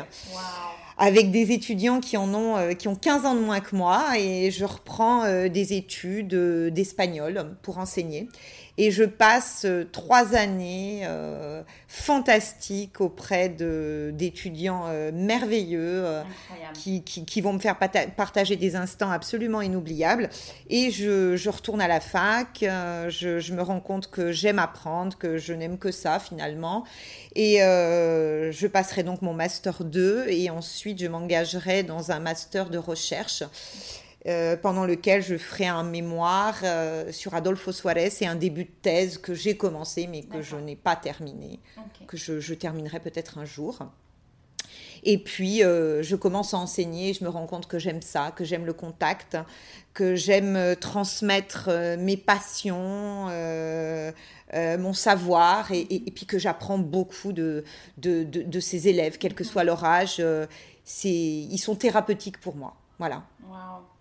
avec 0.97 1.33
des 1.33 1.51
étudiants 1.51 1.99
qui 1.99 2.17
en 2.17 2.33
ont 2.35 2.73
qui 2.77 2.87
ont 2.87 2.95
15 2.95 3.27
ans 3.27 3.35
de 3.35 3.41
moins 3.41 3.59
que 3.59 3.75
moi 3.75 4.17
et 4.17 4.53
je 4.53 4.65
reprends 4.65 5.25
des 5.49 5.73
études 5.73 6.37
d'espagnol 6.73 7.57
pour 7.63 7.79
enseigner 7.79 8.29
et 8.77 8.91
je 8.91 9.05
passe 9.05 9.65
euh, 9.65 9.85
trois 9.91 10.35
années 10.35 11.03
euh, 11.05 11.63
fantastiques 11.87 13.01
auprès 13.01 13.49
d'étudiants 13.49 14.85
euh, 14.89 15.13
merveilleux 15.13 16.05
qui, 16.73 17.03
qui, 17.03 17.25
qui, 17.25 17.41
vont 17.41 17.53
me 17.53 17.61
faire 17.61 17.79
partager 18.17 18.57
des 18.57 18.75
instants 18.75 19.11
absolument 19.11 19.61
inoubliables. 19.61 20.29
Et 20.69 20.91
je, 20.91 21.37
je 21.37 21.51
retourne 21.51 21.81
à 21.81 21.89
la 21.89 22.01
fac, 22.01 22.59
je, 22.63 23.39
je, 23.39 23.55
me 23.55 23.63
rends 23.63 23.81
compte 23.81 24.11
que 24.11 24.33
j'aime 24.33 24.59
apprendre, 24.59 25.17
que 25.17 25.39
je 25.39 25.53
n'aime 25.53 25.79
que 25.79 25.93
ça 25.93 26.19
finalement. 26.19 26.85
Et 27.37 27.59
je 27.59 28.67
passerai 28.67 29.03
donc 29.05 29.23
mon 29.23 29.35
master 29.35 29.85
2 29.85 30.27
et 30.29 30.51
ensuite 30.51 31.01
je 31.01 31.07
m'engagerai 31.07 31.85
dans 31.85 32.11
un 32.11 32.19
master 32.19 32.71
de 32.71 32.79
recherche. 32.79 33.45
Euh, 34.27 34.57
pendant 34.57 34.87
lequel 34.87 35.23
je 35.23 35.37
ferai 35.37 35.67
un 35.67 35.83
mémoire 35.83 36.57
euh, 36.63 37.13
sur 37.13 37.35
Adolfo 37.35 37.73
Suarez 37.73 38.09
et 38.23 38.27
un 38.27 38.37
début 38.37 38.65
de 38.65 38.71
thèse 38.81 39.19
que 39.19 39.35
j'ai 39.35 39.55
commencé 39.55 40.07
mais 40.07 40.23
que 40.23 40.41
je 40.41 40.57
n'ai 40.57 40.77
pas 40.77 40.97
terminé, 40.97 41.61
que 42.07 42.17
je, 42.17 42.55
terminerai 42.55 43.01
peut-être 43.01 43.37
un 43.37 43.45
jour. 43.45 43.81
Et 45.03 45.19
puis, 45.19 45.63
euh, 45.63 46.03
je 46.03 46.17
commence 46.17 46.55
à 46.55 46.57
enseigner, 46.57 47.13
je 47.13 47.23
me 47.23 47.29
rends 47.29 47.47
compte 47.47 47.67
que 47.67 47.79
j'aime 47.79 48.01
ça, 48.01 48.33
que 48.35 48.45
j'aime 48.45 48.65
le 48.65 48.73
contact, 48.73 49.37
que 49.93 50.15
j'aime 50.15 50.75
transmettre 50.81 51.69
mes 51.99 52.17
passions, 52.17 53.27
mon 54.55 54.93
savoir, 54.95 55.71
et, 55.71 56.03
puis 56.15 56.25
que 56.25 56.39
j'apprends 56.39 56.79
beaucoup 56.79 57.35
de, 57.35 57.63
de, 57.99 58.23
de, 58.23 58.61
ces 58.61 58.89
élèves, 58.89 59.19
quel 59.19 59.35
que 59.35 59.45
soit 59.45 59.65
leur 59.65 59.85
âge. 59.85 60.25
ils 61.05 61.59
sont 61.59 61.77
thérapeutiques 61.77 62.41
pour 62.41 62.57
moi. 62.57 62.75
Voilà. 62.99 63.25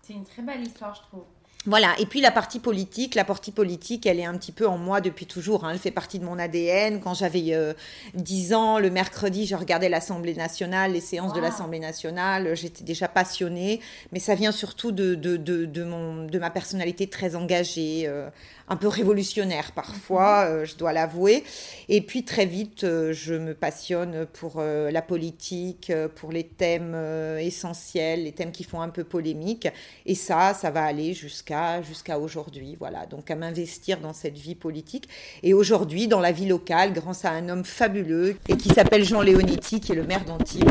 C'est 0.06 0.12
une 0.12 0.26
très 0.26 0.42
belle 0.42 0.60
histoire, 0.60 0.94
je 0.94 1.00
trouve. 1.00 1.24
Voilà, 1.66 1.94
et 1.98 2.04
puis 2.04 2.20
la 2.20 2.30
partie 2.30 2.58
politique, 2.60 3.14
la 3.14 3.24
partie 3.24 3.50
politique, 3.50 4.04
elle 4.04 4.20
est 4.20 4.26
un 4.26 4.36
petit 4.36 4.52
peu 4.52 4.68
en 4.68 4.76
moi 4.76 5.00
depuis 5.00 5.24
toujours. 5.24 5.64
Hein. 5.64 5.70
Elle 5.72 5.78
fait 5.78 5.90
partie 5.90 6.18
de 6.18 6.24
mon 6.24 6.38
ADN. 6.38 7.00
Quand 7.00 7.14
j'avais 7.14 7.54
euh, 7.54 7.72
10 8.12 8.52
ans, 8.52 8.78
le 8.78 8.90
mercredi, 8.90 9.46
je 9.46 9.56
regardais 9.56 9.88
l'Assemblée 9.88 10.34
nationale, 10.34 10.92
les 10.92 11.00
séances 11.00 11.32
de 11.32 11.40
l'Assemblée 11.40 11.78
nationale. 11.78 12.54
J'étais 12.54 12.84
déjà 12.84 13.08
passionnée, 13.08 13.80
mais 14.12 14.18
ça 14.18 14.34
vient 14.34 14.52
surtout 14.52 14.92
de, 14.92 15.14
de, 15.14 15.38
de, 15.38 15.64
de, 15.64 15.84
mon, 15.84 16.26
de 16.26 16.38
ma 16.38 16.50
personnalité 16.50 17.06
très 17.06 17.34
engagée, 17.34 18.02
euh, 18.06 18.28
un 18.68 18.76
peu 18.76 18.88
révolutionnaire 18.88 19.72
parfois, 19.72 20.44
mhm. 20.44 20.50
euh, 20.50 20.64
je 20.66 20.76
dois 20.76 20.92
l'avouer. 20.92 21.44
Et 21.88 22.02
puis 22.02 22.24
très 22.24 22.44
vite, 22.44 22.84
euh, 22.84 23.14
je 23.14 23.32
me 23.32 23.54
passionne 23.54 24.26
pour 24.26 24.60
la 24.60 25.02
politique, 25.02 25.90
pour 26.16 26.30
les 26.30 26.44
thèmes 26.44 26.94
essentiels, 27.38 28.24
les 28.24 28.32
thèmes 28.32 28.52
qui 28.52 28.64
font 28.64 28.82
un 28.82 28.90
peu 28.90 29.04
polémique. 29.04 29.68
Et 30.04 30.14
ça, 30.14 30.52
ça 30.52 30.70
va 30.70 30.84
aller 30.84 31.14
jusqu'à 31.14 31.53
jusqu'à 31.54 31.94
jusqu'à 31.94 32.18
aujourd'hui. 32.18 32.76
Voilà, 32.78 33.06
donc 33.06 33.30
à 33.30 33.36
m'investir 33.36 34.00
dans 34.00 34.12
cette 34.12 34.36
vie 34.36 34.54
politique. 34.54 35.08
Et 35.42 35.54
aujourd'hui, 35.54 36.08
dans 36.08 36.20
la 36.20 36.32
vie 36.32 36.46
locale, 36.46 36.92
grâce 36.92 37.24
à 37.24 37.30
un 37.30 37.48
homme 37.48 37.64
fabuleux 37.64 38.36
et 38.48 38.56
qui 38.56 38.68
s'appelle 38.70 39.04
Jean 39.04 39.22
Léonetti, 39.22 39.80
qui 39.80 39.92
est 39.92 39.94
le 39.94 40.04
maire 40.04 40.24
d'Antibes 40.24 40.70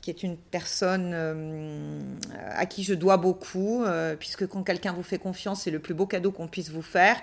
qui 0.00 0.10
est 0.10 0.22
une 0.22 0.36
personne 0.36 1.10
euh, 1.14 2.00
à 2.54 2.64
qui 2.64 2.84
je 2.84 2.94
dois 2.94 3.16
beaucoup, 3.16 3.82
euh, 3.82 4.14
puisque 4.14 4.46
quand 4.46 4.62
quelqu'un 4.62 4.92
vous 4.92 5.02
fait 5.02 5.18
confiance, 5.18 5.62
c'est 5.62 5.72
le 5.72 5.80
plus 5.80 5.94
beau 5.94 6.06
cadeau 6.06 6.30
qu'on 6.30 6.46
puisse 6.46 6.70
vous 6.70 6.80
faire, 6.80 7.16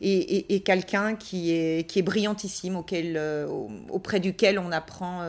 et, 0.00 0.62
quelqu'un 0.64 1.16
qui 1.16 1.50
est, 1.50 1.84
qui 1.90 1.98
est 1.98 2.02
brillantissime, 2.02 2.76
auquel, 2.76 3.16
euh, 3.16 3.48
auprès 3.90 4.20
duquel 4.20 4.60
on 4.60 4.70
apprend, 4.70 5.24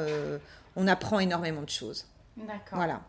on 0.75 0.88
apprend 0.88 1.19
énormément 1.19 1.63
de 1.63 1.69
choses. 1.71 2.05
D'accord. 2.38 2.74
Voilà. 2.74 3.01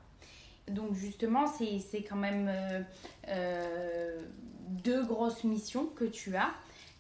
Donc 0.71 0.95
justement, 0.95 1.47
c'est 1.47 2.03
quand 2.03 2.17
même 2.17 2.50
deux 4.69 5.05
grosses 5.05 5.45
missions 5.45 5.87
que 5.87 6.05
tu 6.05 6.37
as. 6.37 6.50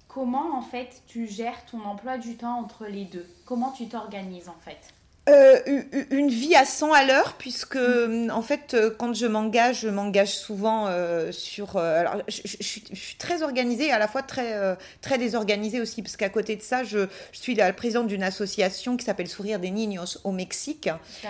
Comment 0.08 0.56
en 0.56 0.62
fait 0.62 1.02
tu 1.06 1.28
gères 1.28 1.64
ton 1.66 1.84
emploi 1.84 2.18
du 2.18 2.36
temps 2.36 2.58
entre 2.58 2.86
les 2.86 3.04
deux? 3.04 3.26
Comment 3.44 3.70
tu 3.70 3.88
t'organises 3.88 4.48
en 4.48 4.58
fait? 4.60 4.92
Euh, 5.30 5.82
une 6.10 6.28
vie 6.28 6.54
à 6.54 6.64
100 6.64 6.92
à 6.92 7.04
l'heure, 7.04 7.34
puisque 7.38 7.76
mm. 7.76 8.30
en 8.30 8.42
fait, 8.42 8.74
euh, 8.74 8.90
quand 8.96 9.14
je 9.14 9.26
m'engage, 9.26 9.80
je 9.80 9.88
m'engage 9.88 10.34
souvent 10.34 10.86
euh, 10.88 11.30
sur. 11.32 11.76
alors, 11.76 12.16
je, 12.28 12.40
suis 12.46 13.16
très 13.18 13.42
organisée 13.42 13.86
et 13.86 13.92
à 13.92 13.98
la 13.98 14.08
fois 14.08 14.22
très, 14.22 14.76
très 15.00 15.18
désorganisée 15.18 15.80
aussi, 15.80 16.02
parce 16.02 16.16
qu'à 16.16 16.28
côté 16.28 16.56
de 16.56 16.62
ça, 16.62 16.84
je, 16.84 17.06
suis 17.32 17.54
la 17.54 17.72
présidente 17.72 18.08
d'une 18.08 18.22
association 18.22 18.96
qui 18.96 19.04
s'appelle 19.04 19.28
Sourire 19.28 19.58
des 19.58 19.70
Niños 19.70 20.18
au 20.24 20.32
Mexique 20.32 20.88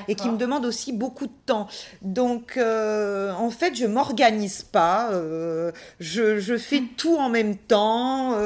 et 0.09 0.15
qui 0.15 0.29
me 0.29 0.37
demande 0.37 0.65
aussi 0.65 0.93
beaucoup 0.93 1.27
de 1.27 1.33
temps. 1.47 1.69
Donc, 2.03 2.59
en 2.59 3.51
fait, 3.51 3.75
je 3.75 3.87
m'organise 3.87 4.63
pas, 4.63 5.11
je, 6.01 6.57
fais 6.59 6.81
mm. 6.81 6.89
tout 6.97 7.17
en 7.17 7.29
même 7.29 7.57
temps. 7.57 8.37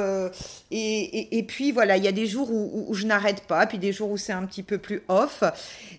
Et, 0.70 1.38
et, 1.38 1.42
puis 1.42 1.72
voilà, 1.72 1.96
il 1.96 2.04
y 2.04 2.08
a 2.08 2.12
des 2.12 2.26
jours 2.26 2.50
où, 2.50 2.86
où 2.88 2.94
je 2.94 3.06
n'arrête 3.06 3.42
pas, 3.42 3.66
puis 3.66 3.78
des 3.78 3.92
jours 3.92 4.10
où 4.10 4.16
c'est 4.16 4.32
un 4.32 4.44
petit 4.44 4.62
peu 4.62 4.78
plus 4.78 5.02
off. 5.08 5.43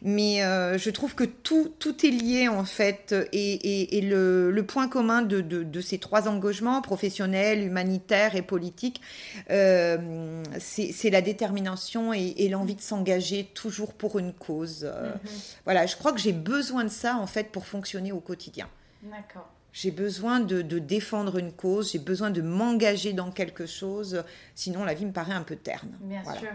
Mais 0.01 0.43
euh, 0.43 0.77
je 0.77 0.89
trouve 0.89 1.15
que 1.15 1.23
tout, 1.23 1.73
tout 1.79 2.05
est 2.05 2.11
lié 2.11 2.47
en 2.47 2.63
fait. 2.63 3.15
Et, 3.31 3.97
et 3.97 4.01
le, 4.01 4.51
le, 4.51 4.65
point 4.65 4.87
commun 4.87 5.21
de, 5.21 5.41
de, 5.41 5.63
de, 5.63 5.81
ces 5.81 5.97
trois 5.97 6.27
engagements, 6.27 6.81
professionnels, 6.81 7.63
humanitaires 7.63 8.35
et 8.35 8.41
politiques, 8.41 9.01
euh, 9.49 10.43
c'est 10.59 11.09
la 11.09 11.21
détermination 11.21 12.13
et, 12.13 12.47
l'envie 12.49 12.75
de 12.75 12.81
s'engager 12.81 13.49
toujours 13.53 13.93
pour 13.93 14.19
une 14.19 14.31
cause. 14.33 14.83
Euh, 14.83 15.11
mhm. 15.11 15.19
Voilà, 15.65 15.85
je 15.85 15.95
crois 15.95 16.13
que 16.13 16.19
j'ai 16.19 16.33
besoin 16.33 16.83
de 16.83 16.89
ça 16.89 17.17
en 17.17 17.27
fait 17.27 17.51
pour 17.51 17.65
fonctionner 17.65 18.11
au 18.11 18.19
quotidien. 18.19 18.69
D'accord. 19.01 19.49
J'ai 19.73 19.91
besoin 19.91 20.39
de, 20.39 20.61
de, 20.61 20.79
défendre 20.79 21.37
une 21.37 21.51
cause, 21.51 21.91
j'ai 21.91 21.99
besoin 21.99 22.29
de 22.29 22.41
m'engager 22.41 23.11
dans 23.11 23.31
quelque 23.31 23.65
chose, 23.65 24.23
sinon 24.53 24.85
la 24.85 24.93
vie 24.93 25.05
me 25.05 25.11
paraît 25.11 25.33
un 25.33 25.43
peu 25.43 25.57
terne. 25.57 25.97
Bien 25.99 26.23
sûr. 26.23 26.49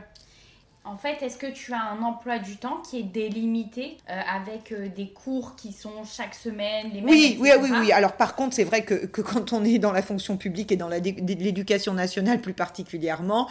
En 0.82 0.96
fait, 0.96 1.22
est-ce 1.22 1.36
que 1.36 1.46
tu 1.46 1.74
as 1.74 1.82
un 1.82 2.02
emploi 2.02 2.38
du 2.38 2.56
temps 2.56 2.78
qui 2.78 2.98
est 2.98 3.02
délimité 3.02 3.98
euh, 4.08 4.18
avec 4.34 4.72
euh, 4.72 4.88
des 4.88 5.08
cours 5.08 5.54
qui 5.54 5.72
sont 5.72 6.04
chaque 6.04 6.34
semaine 6.34 6.88
les 6.94 7.02
mêmes, 7.02 7.10
Oui, 7.10 7.36
oui, 7.38 7.50
oui, 7.60 7.68
oui. 7.80 7.92
Alors 7.92 8.12
par 8.12 8.34
contre, 8.34 8.54
c'est 8.54 8.64
vrai 8.64 8.82
que, 8.82 8.94
que, 8.94 9.20
quand 9.20 9.52
on 9.52 9.62
est 9.62 9.78
dans 9.78 9.92
la 9.92 10.00
fonction 10.00 10.38
publique 10.38 10.72
et 10.72 10.76
dans 10.76 10.88
l'éducation 10.88 11.92
nationale 11.92 12.40
plus 12.40 12.54
particulièrement, 12.54 13.46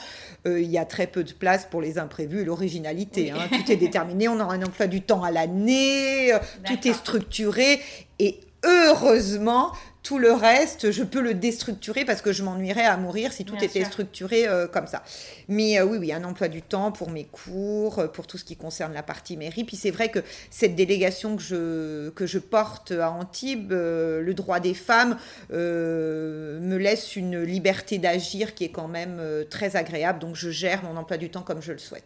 euh, 0.47 0.59
il 0.59 0.71
y 0.71 0.79
a 0.79 0.85
très 0.85 1.05
peu 1.05 1.23
de 1.23 1.31
place 1.31 1.67
pour 1.69 1.81
les 1.81 1.99
imprévus 1.99 2.41
et 2.41 2.45
l'originalité. 2.45 3.29
Hein. 3.29 3.47
Tout 3.51 3.71
est 3.71 3.77
déterminé, 3.77 4.27
on 4.27 4.39
aura 4.39 4.55
un 4.55 4.63
emploi 4.63 4.87
du 4.87 5.01
temps 5.01 5.23
à 5.23 5.29
l'année, 5.29 6.31
tout 6.65 6.87
est 6.87 6.93
structuré. 6.93 7.79
Et 8.17 8.39
heureusement, 8.63 9.71
tout 10.01 10.17
le 10.17 10.31
reste, 10.31 10.91
je 10.91 11.03
peux 11.03 11.19
le 11.19 11.33
déstructurer 11.33 12.05
parce 12.05 12.21
que 12.21 12.31
je 12.31 12.41
m'ennuierais 12.43 12.85
à 12.85 12.95
mourir 12.97 13.33
si 13.33 13.43
tout 13.43 13.61
était 13.61 13.83
structuré 13.83 14.47
euh, 14.47 14.67
comme 14.67 14.87
ça. 14.87 15.03
Mais 15.49 15.79
euh, 15.79 15.85
oui, 15.85 15.97
oui, 15.97 16.13
un 16.13 16.23
emploi 16.23 16.47
du 16.47 16.61
temps 16.61 16.91
pour 16.91 17.09
mes 17.11 17.25
cours, 17.25 17.99
euh, 17.99 18.07
pour 18.07 18.25
tout 18.25 18.37
ce 18.37 18.45
qui 18.45 18.55
concerne 18.55 18.93
la 18.93 19.03
partie 19.03 19.35
mairie. 19.35 19.65
Puis 19.65 19.75
c'est 19.75 19.91
vrai 19.91 20.09
que 20.09 20.19
cette 20.49 20.75
délégation 20.75 21.35
que 21.35 21.43
je, 21.43 22.09
que 22.11 22.25
je 22.25 22.39
porte 22.39 22.91
à 22.91 23.11
Antibes, 23.11 23.71
le 23.71 24.33
droit 24.33 24.59
des 24.59 24.73
femmes, 24.73 25.17
me 25.49 26.77
laisse 26.77 27.15
une 27.15 27.41
liberté 27.41 27.97
d'agir 27.97 28.55
qui 28.55 28.63
est 28.63 28.71
quand 28.71 28.87
même 28.87 29.21
très 29.49 29.75
agréable. 29.75 30.19
Donc 30.19 30.35
je 30.35 30.49
gère 30.49 30.83
mon 30.83 30.95
emploi 30.97 31.17
du 31.17 31.29
temps 31.29 31.41
comme 31.41 31.61
je 31.61 31.73
le 31.73 31.77
souhaite. 31.77 32.05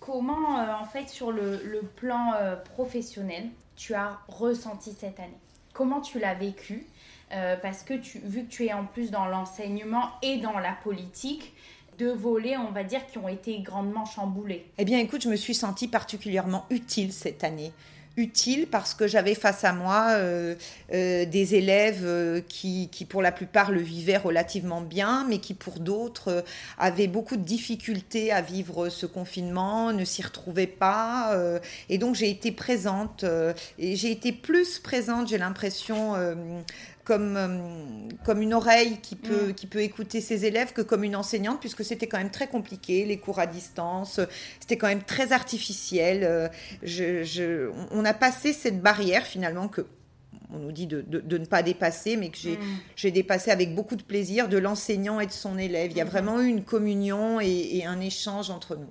Comment, 0.00 0.56
en 0.80 0.86
fait, 0.86 1.08
sur 1.08 1.30
le, 1.30 1.60
le 1.64 1.80
plan 1.82 2.32
professionnel, 2.74 3.48
tu 3.76 3.94
as 3.94 4.18
ressenti 4.28 4.94
cette 4.98 5.20
année? 5.20 5.38
Comment 5.78 6.00
tu 6.00 6.18
l'as 6.18 6.34
vécu 6.34 6.84
euh, 7.30 7.54
Parce 7.62 7.84
que 7.84 7.94
tu, 7.94 8.18
vu 8.18 8.42
que 8.42 8.50
tu 8.50 8.66
es 8.66 8.72
en 8.72 8.84
plus 8.84 9.12
dans 9.12 9.26
l'enseignement 9.26 10.08
et 10.22 10.38
dans 10.38 10.58
la 10.58 10.72
politique, 10.72 11.52
deux 12.00 12.12
volets, 12.12 12.56
on 12.56 12.72
va 12.72 12.82
dire, 12.82 13.06
qui 13.06 13.16
ont 13.18 13.28
été 13.28 13.60
grandement 13.60 14.04
chamboulés. 14.04 14.66
Eh 14.78 14.84
bien, 14.84 14.98
écoute, 14.98 15.22
je 15.22 15.28
me 15.28 15.36
suis 15.36 15.54
sentie 15.54 15.86
particulièrement 15.86 16.66
utile 16.70 17.12
cette 17.12 17.44
année 17.44 17.70
utile 18.18 18.66
parce 18.66 18.94
que 18.94 19.06
j'avais 19.06 19.34
face 19.34 19.64
à 19.64 19.72
moi 19.72 20.08
euh, 20.10 20.56
euh, 20.92 21.24
des 21.24 21.54
élèves 21.54 22.02
euh, 22.04 22.40
qui, 22.46 22.88
qui, 22.90 23.04
pour 23.04 23.22
la 23.22 23.30
plupart, 23.30 23.70
le 23.70 23.80
vivaient 23.80 24.16
relativement 24.16 24.80
bien, 24.80 25.24
mais 25.28 25.38
qui, 25.38 25.54
pour 25.54 25.78
d'autres, 25.78 26.44
avaient 26.78 27.06
beaucoup 27.06 27.36
de 27.36 27.44
difficultés 27.44 28.32
à 28.32 28.42
vivre 28.42 28.88
ce 28.88 29.06
confinement, 29.06 29.92
ne 29.92 30.04
s'y 30.04 30.22
retrouvaient 30.22 30.66
pas. 30.66 31.38
et 31.88 31.98
donc, 31.98 32.16
j'ai 32.16 32.28
été 32.28 32.50
présente. 32.50 33.24
et 33.78 33.96
j'ai 33.96 34.10
été 34.10 34.32
plus 34.32 34.78
présente, 34.78 35.28
j'ai 35.28 35.38
l'impression, 35.38 36.14
comme, 37.08 37.36
euh, 37.38 37.58
comme 38.22 38.42
une 38.42 38.52
oreille 38.52 38.98
qui 39.00 39.16
peut, 39.16 39.48
mm. 39.48 39.54
qui 39.54 39.66
peut 39.66 39.80
écouter 39.80 40.20
ses 40.20 40.44
élèves 40.44 40.74
que 40.74 40.82
comme 40.82 41.04
une 41.04 41.16
enseignante, 41.16 41.58
puisque 41.58 41.82
c'était 41.82 42.06
quand 42.06 42.18
même 42.18 42.30
très 42.30 42.48
compliqué, 42.48 43.06
les 43.06 43.18
cours 43.18 43.38
à 43.38 43.46
distance, 43.46 44.20
c'était 44.60 44.76
quand 44.76 44.88
même 44.88 45.02
très 45.02 45.32
artificiel. 45.32 46.22
Euh, 46.22 46.48
je, 46.82 47.70
on 47.92 48.04
a 48.04 48.12
passé 48.12 48.52
cette 48.52 48.82
barrière 48.82 49.24
finalement 49.24 49.68
que 49.68 49.86
on 50.52 50.58
nous 50.58 50.72
dit 50.72 50.86
de, 50.86 51.02
de, 51.02 51.38
ne 51.38 51.44
pas 51.44 51.62
dépasser, 51.62 52.16
mais 52.16 52.28
que 52.28 52.36
j'ai 52.36 52.56
mm. 52.56 52.78
j'ai 52.94 53.10
dépassé 53.10 53.50
avec 53.50 53.74
beaucoup 53.74 53.96
de 53.96 54.02
plaisir 54.02 54.48
de 54.50 54.58
l'enseignant 54.58 55.18
et 55.18 55.26
de 55.26 55.32
son 55.32 55.56
élève. 55.56 55.90
Il 55.90 55.96
y 55.96 56.02
a 56.02 56.04
mm. 56.04 56.08
vraiment 56.08 56.40
eu 56.42 56.46
une 56.46 56.64
communion 56.64 57.40
et, 57.40 57.84
un 57.86 58.00
échange 58.00 58.50
entre 58.50 58.76
nous. 58.76 58.90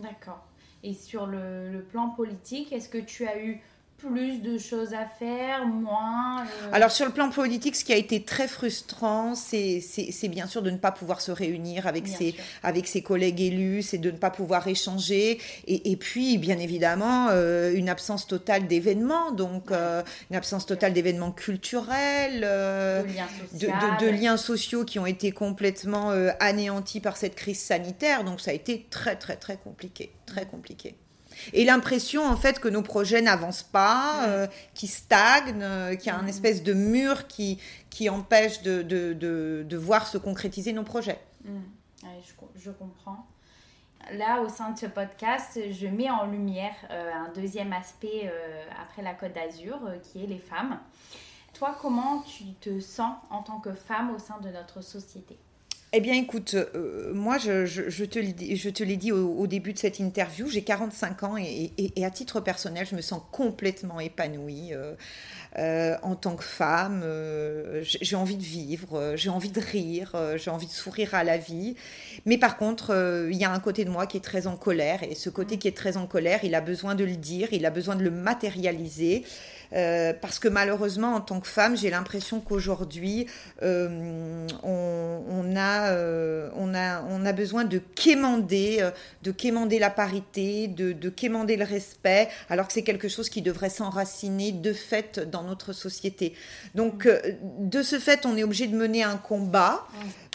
D'accord. 0.00 0.46
Et 0.84 0.94
sur 0.94 1.26
le, 1.26 1.68
le 1.70 1.82
plan 1.82 2.10
politique, 2.10 2.72
est-ce 2.72 2.88
que 2.88 2.98
tu 2.98 3.26
as 3.26 3.42
eu 3.42 3.60
plus 4.00 4.40
de 4.42 4.58
choses 4.58 4.94
à 4.94 5.06
faire, 5.06 5.66
moins 5.66 6.42
euh. 6.42 6.70
Alors 6.72 6.90
sur 6.90 7.06
le 7.06 7.12
plan 7.12 7.30
politique, 7.30 7.76
ce 7.76 7.84
qui 7.84 7.92
a 7.92 7.96
été 7.96 8.22
très 8.22 8.48
frustrant, 8.48 9.34
c'est 9.34 9.82
bien 10.28 10.46
sûr 10.46 10.62
de 10.62 10.70
ne 10.70 10.76
pas 10.76 10.92
pouvoir 10.92 11.20
se 11.20 11.30
réunir 11.30 11.86
avec, 11.86 12.08
ses, 12.08 12.34
avec 12.62 12.86
ses 12.86 13.02
collègues 13.02 13.40
élus, 13.40 13.82
c'est 13.82 13.98
de 13.98 14.10
ne 14.10 14.16
pas 14.16 14.30
pouvoir 14.30 14.66
échanger, 14.68 15.38
et, 15.66 15.90
et 15.92 15.96
puis 15.96 16.38
bien 16.38 16.58
évidemment 16.58 17.28
euh, 17.30 17.72
une 17.74 17.88
absence 17.88 18.26
totale 18.26 18.66
d'événements, 18.66 19.32
donc 19.32 19.70
euh, 19.70 20.02
une 20.30 20.36
absence 20.36 20.66
totale 20.66 20.92
d'événements 20.92 21.32
culturels, 21.32 22.40
de, 22.40 23.66
liens 23.66 23.96
de, 24.00 24.06
liens 24.08 24.36
sociaux 24.36 24.84
qui 24.84 24.98
ont 24.98 25.06
été 25.06 25.32
complètement 25.32 26.10
anéantis 26.40 27.00
par 27.00 27.16
cette 27.16 27.34
crise 27.34 27.60
sanitaire, 27.60 28.24
donc 28.24 28.40
ça 28.40 28.50
a 28.50 28.54
été 28.54 28.86
très 28.90 29.16
très 29.16 29.36
très 29.36 29.56
compliqué, 29.56 30.12
très 30.26 30.46
compliqué 30.46 30.94
et 31.52 31.64
l'impression 31.64 32.24
en 32.24 32.36
fait 32.36 32.60
que 32.60 32.68
nos 32.68 32.82
projets 32.82 33.22
n'avancent 33.22 33.62
pas, 33.62 34.24
euh, 34.26 34.46
qui 34.74 34.86
stagnent, 34.86 35.62
euh, 35.62 35.94
qu'il 35.96 36.06
y 36.06 36.10
a 36.10 36.18
un 36.18 36.26
espèce 36.26 36.62
de 36.62 36.72
mur 36.72 37.26
qui, 37.26 37.58
qui 37.90 38.08
empêche 38.08 38.62
de, 38.62 38.82
de, 38.82 39.12
de, 39.62 39.76
voir 39.76 40.06
se 40.06 40.18
concrétiser 40.18 40.72
nos 40.72 40.82
projets. 40.82 41.20
Mm. 41.44 41.58
je, 42.02 42.60
je, 42.62 42.70
comprends. 42.70 43.26
Là, 44.12 44.40
au 44.40 44.48
sein 44.48 44.70
de 44.70 44.78
ce 44.78 44.86
podcast, 44.86 45.58
je 45.70 45.86
mets 45.86 46.10
en 46.10 46.26
lumière 46.26 46.74
euh, 46.90 47.12
un 47.12 47.32
deuxième 47.32 47.72
aspect 47.72 48.32
après 48.80 49.02
la 49.02 49.14
Côte 49.14 49.32
d'Azur, 49.32 49.78
qui 50.02 50.24
est 50.24 50.26
les 50.26 50.38
femmes. 50.38 50.78
Toi, 51.54 51.76
comment 51.80 52.22
tu 52.22 52.44
te 52.60 52.80
sens 52.80 53.14
en 53.30 53.42
tant 53.42 53.60
que 53.60 53.72
femme 53.72 54.14
au 54.14 54.18
sein 54.18 54.38
de 54.40 54.48
notre 54.48 54.80
société? 54.80 55.38
Eh 55.92 56.00
bien, 56.00 56.14
écoute, 56.14 56.54
euh, 56.54 57.12
moi, 57.12 57.36
je, 57.38 57.66
je, 57.66 58.04
te 58.04 58.20
l'ai 58.20 58.96
dit 58.96 59.10
au, 59.10 59.46
début 59.48 59.72
de 59.72 59.78
cette 59.78 59.98
interview, 59.98 60.46
j'ai 60.46 60.62
45 60.62 61.22
ans 61.24 61.36
et, 61.36 61.72
et, 61.78 62.04
à 62.04 62.10
titre 62.10 62.38
personnel, 62.38 62.86
je 62.88 62.94
me 62.94 63.00
sens 63.00 63.20
complètement 63.32 63.98
épanouie 63.98 64.72
euh, 64.72 64.94
euh, 65.58 65.96
en 66.02 66.14
tant 66.14 66.36
que 66.36 66.44
femme. 66.44 67.04
j'ai 67.82 68.14
envie 68.14 68.36
de 68.36 68.42
vivre, 68.42 69.14
j'ai 69.16 69.30
envie 69.30 69.50
de 69.50 69.60
rire, 69.60 70.14
j'ai 70.36 70.52
envie 70.52 70.68
de 70.68 70.72
sourire 70.72 71.16
à 71.16 71.24
la 71.24 71.38
vie. 71.38 71.74
Mais 72.24 72.38
par 72.38 72.56
contre, 72.56 73.26
il 73.28 73.36
y 73.36 73.44
a 73.44 73.50
un 73.50 73.58
côté 73.58 73.84
de 73.84 73.90
moi 73.90 74.06
qui 74.06 74.16
est 74.16 74.24
très 74.24 74.46
en 74.46 74.56
colère 74.56 75.02
et 75.02 75.16
ce 75.16 75.28
côté 75.28 75.58
qui 75.58 75.66
est 75.66 75.76
très 75.76 75.96
en 75.96 76.06
colère, 76.06 76.44
il 76.44 76.54
a 76.54 76.60
besoin 76.60 76.94
de 76.94 77.02
le 77.02 77.16
dire, 77.16 77.48
il 77.50 77.66
a 77.66 77.70
besoin 77.70 77.96
de 77.96 78.04
le 78.04 78.12
matérialiser. 78.12 79.24
Parce 79.70 80.38
que 80.38 80.48
malheureusement, 80.48 81.14
en 81.14 81.20
tant 81.20 81.40
que 81.40 81.46
femme, 81.46 81.76
j'ai 81.76 81.90
l'impression 81.90 82.40
qu'aujourd'hui, 82.40 83.26
on, 83.62 84.48
on, 84.62 85.56
a, 85.56 85.94
on, 86.56 86.74
a, 86.74 87.02
on 87.02 87.26
a 87.26 87.32
besoin 87.32 87.64
de 87.64 87.78
quémander, 87.78 88.88
de 89.22 89.30
quémander 89.30 89.78
la 89.78 89.90
parité, 89.90 90.68
de, 90.68 90.92
de 90.92 91.08
quémander 91.08 91.56
le 91.56 91.64
respect, 91.64 92.28
alors 92.48 92.66
que 92.66 92.72
c'est 92.72 92.82
quelque 92.82 93.08
chose 93.08 93.28
qui 93.28 93.42
devrait 93.42 93.70
s'enraciner 93.70 94.52
de 94.52 94.72
fait 94.72 95.20
dans 95.20 95.42
notre 95.44 95.72
société. 95.72 96.34
Donc, 96.74 97.08
de 97.58 97.82
ce 97.82 97.98
fait, 97.98 98.26
on 98.26 98.36
est 98.36 98.44
obligé 98.44 98.66
de 98.66 98.76
mener 98.76 99.02
un 99.02 99.16
combat. 99.16 99.86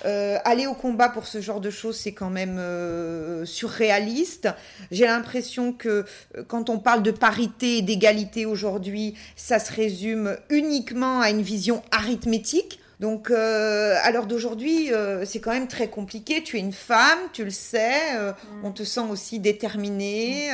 Euh, 0.06 0.38
aller 0.44 0.68
au 0.68 0.74
combat 0.74 1.10
pour 1.10 1.26
ce 1.26 1.42
genre 1.42 1.62
de 1.62 1.70
choses, 1.70 1.98
c'est 1.98 2.12
quand 2.12 2.30
même 2.30 2.58
euh, 2.60 3.46
surréaliste. 3.46 4.50
J'ai 4.92 5.06
l'impression 5.06 5.72
que 5.72 6.06
euh, 6.38 6.44
quand 6.48 6.70
on 6.70 6.80
parle 6.80 7.02
de 7.02 7.12
parité 7.12 7.78
et 7.78 7.82
d'égalité 7.82 8.46
aujourd'hui, 8.46 9.16
ça 9.36 9.60
se 9.60 9.72
résume 9.72 10.38
uniquement 10.50 11.22
à 11.22 11.30
une 11.30 11.42
vision 11.42 11.84
arithmétique. 11.92 12.80
Donc, 13.02 13.30
à 13.30 14.10
l'heure 14.12 14.26
d'aujourd'hui, 14.26 14.90
c'est 15.26 15.42
quand 15.42 15.52
même 15.52 15.68
très 15.68 15.90
compliqué. 15.90 16.42
Tu 16.44 16.56
es 16.56 16.62
une 16.62 16.72
femme, 16.72 17.20
tu 17.34 17.44
le 17.44 17.50
sais, 17.50 18.00
on 18.64 18.72
te 18.72 18.84
sent 18.84 19.02
aussi 19.12 19.42
déterminée. 19.42 20.50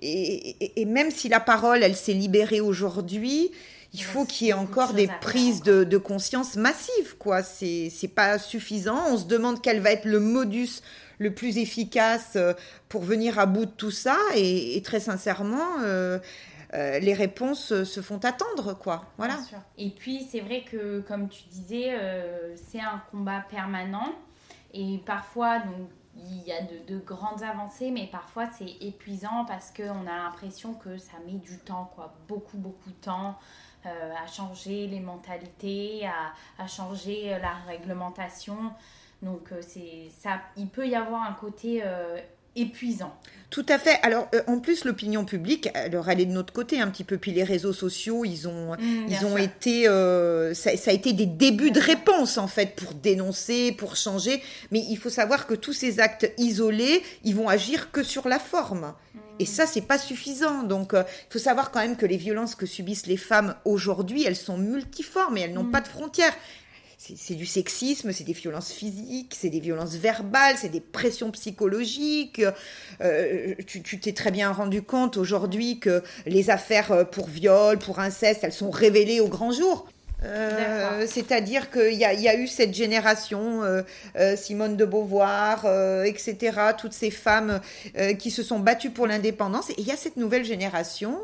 et, 0.00 0.84
même 0.86 1.10
si 1.10 1.28
la 1.28 1.40
parole, 1.40 1.82
elle 1.82 1.96
s'est 1.96 2.12
libérée 2.12 2.60
aujourd'hui, 2.60 3.50
il 3.96 4.02
faut 4.02 4.26
qu'il 4.26 4.48
y 4.48 4.50
ait 4.50 4.54
encore 4.54 4.92
des 4.92 5.08
prises 5.20 5.62
de, 5.62 5.98
conscience 5.98 6.56
massives, 6.56 7.16
quoi. 7.18 7.42
C'est, 7.42 7.90
c'est 7.90 8.08
pas 8.08 8.38
suffisant. 8.38 9.02
On 9.10 9.16
se 9.16 9.24
demande 9.24 9.62
quel 9.62 9.80
va 9.80 9.90
être 9.90 10.04
le 10.04 10.20
modus 10.20 10.82
le 11.18 11.32
plus 11.32 11.56
efficace 11.56 12.32
euh, 12.36 12.52
pour 12.90 13.02
venir 13.02 13.38
à 13.38 13.46
bout 13.46 13.64
de 13.64 13.70
tout 13.70 13.90
ça. 13.90 14.18
Et, 14.34 14.80
très 14.84 15.00
sincèrement, 15.00 15.78
euh, 16.76 16.96
euh, 16.96 16.98
les 16.98 17.14
réponses 17.14 17.84
se 17.84 18.00
font 18.00 18.18
attendre, 18.18 18.74
quoi. 18.74 19.06
Voilà. 19.16 19.36
Et 19.78 19.90
puis, 19.90 20.26
c'est 20.30 20.40
vrai 20.40 20.64
que, 20.70 21.00
comme 21.00 21.28
tu 21.28 21.44
disais, 21.44 21.98
c'est 22.56 22.80
un 22.80 23.02
combat 23.10 23.44
permanent. 23.48 24.14
Et 24.72 24.98
parfois, 25.06 25.58
donc, 25.60 25.88
il 26.16 26.42
y 26.42 26.52
a 26.52 26.62
de, 26.62 26.94
de, 26.94 26.98
grandes 26.98 27.42
avancées, 27.42 27.90
mais 27.90 28.08
parfois 28.10 28.48
c'est 28.58 28.70
épuisant 28.80 29.44
parce 29.46 29.70
qu'on 29.70 30.06
a 30.06 30.16
l'impression 30.16 30.72
que 30.72 30.96
ça 30.96 31.12
met 31.26 31.34
du 31.34 31.58
temps, 31.58 31.90
quoi. 31.94 32.14
Beaucoup, 32.26 32.56
beaucoup 32.56 32.88
de 32.90 32.94
temps. 32.94 33.36
Euh, 33.86 34.12
à 34.20 34.26
changer 34.26 34.88
les 34.88 34.98
mentalités, 34.98 36.08
à, 36.58 36.66
changer 36.66 37.34
euh, 37.34 37.38
la 37.38 37.54
réglementation. 37.68 38.72
Donc 39.22 39.52
euh, 39.52 39.60
c'est 39.60 40.08
ça, 40.10 40.40
il 40.56 40.68
peut 40.68 40.88
y 40.88 40.96
avoir 40.96 41.22
un 41.22 41.34
côté 41.34 41.84
épuisant. 42.56 43.14
Tout 43.48 43.64
à 43.68 43.78
fait. 43.78 44.00
Alors, 44.02 44.28
en 44.48 44.58
plus, 44.58 44.84
l'opinion 44.84 45.24
publique, 45.24 45.68
alors 45.74 46.10
elle 46.10 46.20
est 46.20 46.26
de 46.26 46.32
notre 46.32 46.52
côté 46.52 46.80
un 46.80 46.88
petit 46.88 47.04
peu. 47.04 47.16
Puis 47.16 47.30
les 47.30 47.44
réseaux 47.44 47.72
sociaux, 47.72 48.24
ils 48.24 48.48
ont, 48.48 48.72
mmh, 48.72 49.06
ils 49.08 49.24
ont 49.24 49.36
été, 49.36 49.84
ça, 50.54 50.90
a 50.90 50.92
été 50.92 51.12
des 51.12 51.26
débuts 51.26 51.70
de 51.70 51.78
réponse 51.78 52.38
en 52.38 52.48
fait 52.48 52.74
pour 52.74 52.92
dénoncer, 52.94 53.70
pour 53.70 53.94
changer. 53.94 54.42
Mais 54.72 54.80
il 54.90 54.96
faut 54.96 55.10
savoir 55.10 55.46
que 55.46 55.54
tous 55.54 55.72
ces 55.72 56.00
actes 56.00 56.30
isolés, 56.38 57.02
ils 57.22 57.36
vont 57.36 57.48
agir 57.48 57.92
que 57.92 58.02
sur 58.02 58.28
la 58.28 58.40
forme. 58.40 58.92
Mmh. 59.14 59.18
Et 59.38 59.46
ça, 59.46 59.66
c'est 59.66 59.82
pas 59.82 59.98
suffisant. 59.98 60.62
Donc, 60.62 60.90
il 60.92 60.98
euh, 60.98 61.02
faut 61.30 61.38
savoir 61.38 61.70
quand 61.70 61.80
même 61.80 61.96
que 61.96 62.06
les 62.06 62.16
violences 62.16 62.54
que 62.54 62.66
subissent 62.66 63.06
les 63.06 63.16
femmes 63.16 63.54
aujourd'hui, 63.64 64.24
elles 64.24 64.36
sont 64.36 64.58
multiformes 64.58 65.36
et 65.36 65.42
elles 65.42 65.52
n'ont 65.52 65.64
mm. 65.64 65.70
pas 65.70 65.80
de 65.80 65.88
frontières. 65.88 66.34
C'est 67.14 67.34
du 67.34 67.46
sexisme, 67.46 68.12
c'est 68.12 68.24
des 68.24 68.32
violences 68.32 68.72
physiques, 68.72 69.36
c'est 69.38 69.50
des 69.50 69.60
violences 69.60 69.94
verbales, 69.94 70.56
c'est 70.58 70.70
des 70.70 70.80
pressions 70.80 71.30
psychologiques. 71.30 72.42
Euh, 73.00 73.54
tu 73.66 74.00
t'es 74.00 74.12
très 74.12 74.30
bien 74.30 74.50
rendu 74.50 74.82
compte 74.82 75.16
aujourd'hui 75.16 75.78
que 75.78 76.02
les 76.26 76.50
affaires 76.50 76.92
euh, 76.92 77.04
pour 77.04 77.28
viol, 77.28 77.78
pour 77.78 78.00
inceste, 78.00 78.42
elles 78.42 78.52
sont 78.52 78.70
révélées 78.70 79.20
au 79.20 79.28
grand 79.28 79.52
jour. 79.52 79.86
Euh, 80.24 81.06
c'est-à-dire 81.06 81.70
qu'il 81.70 81.92
y, 81.92 81.98
y, 81.98 82.28
a 82.28 82.36
eu 82.36 82.46
cette 82.46 82.74
génération, 82.74 83.62
euh, 83.62 83.82
euh, 84.16 84.34
Simone 84.34 84.76
de 84.76 84.84
Beauvoir, 84.84 85.66
etc., 86.04 86.36
toutes 86.78 86.92
ces 86.92 87.10
femmes 87.10 87.60
qui 88.18 88.30
se 88.30 88.42
sont 88.42 88.58
battues 88.58 88.90
pour 88.90 89.06
l'indépendance. 89.06 89.70
Et 89.70 89.74
il 89.78 89.86
y 89.86 89.92
a 89.92 89.96
cette 89.96 90.16
nouvelle 90.16 90.44
génération 90.44 91.18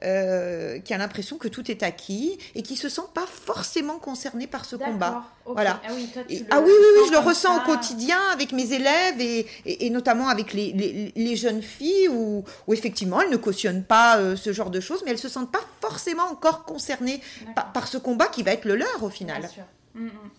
qui 0.00 0.94
a 0.94 0.98
l'impression 0.98 1.36
que 1.36 1.48
tout 1.48 1.70
est 1.70 1.82
acquis 1.82 2.38
et 2.54 2.62
qui 2.62 2.76
se 2.76 2.88
sent 2.88 3.02
pas 3.14 3.26
forcément 3.26 3.98
concernée 3.98 4.46
par 4.46 4.64
ce 4.64 4.76
combat. 4.76 5.24
Voilà. 5.46 5.80
Ah 5.82 5.92
oui, 5.94 6.10
ah 6.50 6.60
oui, 6.60 6.70
oui, 6.70 7.06
je 7.06 7.12
le 7.12 7.18
ressens 7.18 7.56
au 7.56 7.60
quotidien 7.60 8.18
avec 8.34 8.52
mes 8.52 8.74
élèves 8.74 9.18
et, 9.18 9.46
et, 9.64 9.88
notamment 9.88 10.28
avec 10.28 10.52
les, 10.52 10.72
les, 10.72 11.12
les, 11.16 11.36
jeunes 11.36 11.62
filles 11.62 12.08
où, 12.08 12.44
où, 12.66 12.74
effectivement 12.74 13.22
elles 13.22 13.30
ne 13.30 13.38
cautionnent 13.38 13.82
pas 13.82 14.18
ce 14.36 14.52
genre 14.52 14.68
de 14.68 14.80
choses, 14.80 15.02
mais 15.04 15.12
elles 15.12 15.18
se 15.18 15.30
sentent 15.30 15.50
pas 15.50 15.64
forcément 15.88 16.24
encore 16.30 16.64
concernées 16.64 17.20
par, 17.54 17.72
par 17.72 17.88
ce 17.88 17.98
combat 17.98 18.26
qui 18.26 18.42
va 18.42 18.52
être 18.52 18.64
le 18.64 18.76
leur 18.76 19.02
au 19.02 19.10
final. 19.10 19.40
Bien 19.40 19.48
sûr. 19.48 19.64
Mm, 19.94 20.06
mm. 20.06 20.30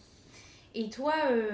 Et 0.76 0.90
toi, 0.90 1.14
euh, 1.32 1.52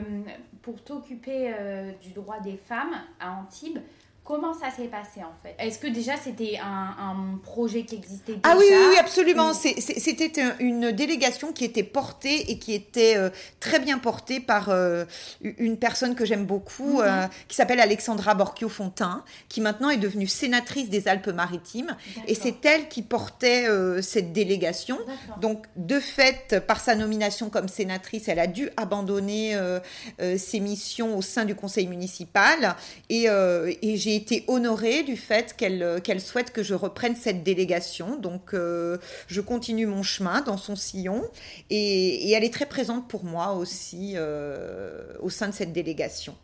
pour 0.62 0.84
t'occuper 0.84 1.54
euh, 1.58 1.92
du 2.02 2.10
droit 2.10 2.40
des 2.40 2.58
femmes 2.58 2.96
à 3.20 3.32
Antibes, 3.32 3.80
Comment 4.26 4.56
ça 4.56 4.72
s'est 4.76 4.88
passé 4.88 5.22
en 5.22 5.36
fait? 5.44 5.56
Est-ce 5.60 5.78
que 5.78 5.86
déjà 5.86 6.18
c'était 6.18 6.58
un, 6.60 7.38
projet 7.44 7.84
qui 7.84 7.94
existait 7.94 8.34
déjà 8.34 8.42
Ah 8.44 8.56
oui, 8.58 8.66
oui, 8.72 8.98
absolument. 8.98 9.54
C'était 9.54 10.32
une 10.60 10.92
délégation 10.92 11.54
qui 11.54 11.64
était 11.64 11.84
portée 11.84 12.50
et 12.50 12.58
qui 12.58 12.74
était 12.74 13.18
euh, 13.18 13.30
très 13.60 13.78
bien 13.78 14.00
portée 14.00 14.40
par 14.40 14.70
euh, 14.70 15.06
une 15.42 15.78
personne 15.78 16.16
que 16.16 16.26
j'aime 16.26 16.48
beaucoup, 16.48 17.02
mhm. 17.02 17.06
euh, 17.06 17.28
qui 17.48 17.56
s'appelle 17.56 17.80
Alexandra 17.80 18.34
Borchio-Fontin, 18.34 19.24
qui 19.48 19.62
maintenant 19.62 19.92
est 19.92 19.98
devenue 19.98 20.26
sénatrice 20.26 20.90
des 20.90 21.08
Alpes-Maritimes. 21.08 21.96
Et 22.28 22.34
c'est 22.34 22.66
elle 22.66 22.88
qui 22.88 23.04
portait 23.04 23.68
cette 24.02 24.34
délégation. 24.34 24.98
Donc 25.40 25.66
de 25.76 26.00
fait, 26.00 26.66
par 26.66 26.80
sa 26.80 26.96
nomination 26.96 27.52
comme 27.52 27.68
sénatrice, 27.68 28.28
elle 28.28 28.40
a 28.40 28.48
dû 28.48 28.72
abandonner 28.76 29.56
ses 30.38 30.60
missions 30.60 31.16
au 31.16 31.22
sein 31.22 31.46
du 31.46 31.54
conseil 31.54 31.86
municipal. 31.86 32.76
Et, 33.10 33.26
et 33.26 33.98
j'ai 33.98 34.15
été 34.16 34.44
honorée 34.48 35.04
du 35.04 35.18
fait 35.18 35.56
qu'elle 35.56 35.84
euh, 35.84 36.00
qu'elle 36.00 36.22
souhaite 36.22 36.52
que 36.52 36.64
je 36.64 36.74
reprenne 36.74 37.16
cette 37.16 37.44
délégation. 37.44 38.16
Donc, 38.18 38.54
euh, 38.54 38.98
je 39.28 39.42
continue 39.42 39.86
mon 39.86 40.04
chemin 40.04 40.42
dans 40.42 40.58
son 40.58 40.76
sillon 40.76 41.24
et, 41.70 42.32
elle 42.32 42.44
est 42.44 42.54
très 42.54 42.66
présente 42.66 43.08
pour 43.08 43.24
moi 43.24 43.54
aussi 43.54 44.14
euh, 44.16 45.14
au 45.22 45.30
sein 45.30 45.48
de 45.48 45.54
cette 45.54 45.74
délégation. 45.74 46.36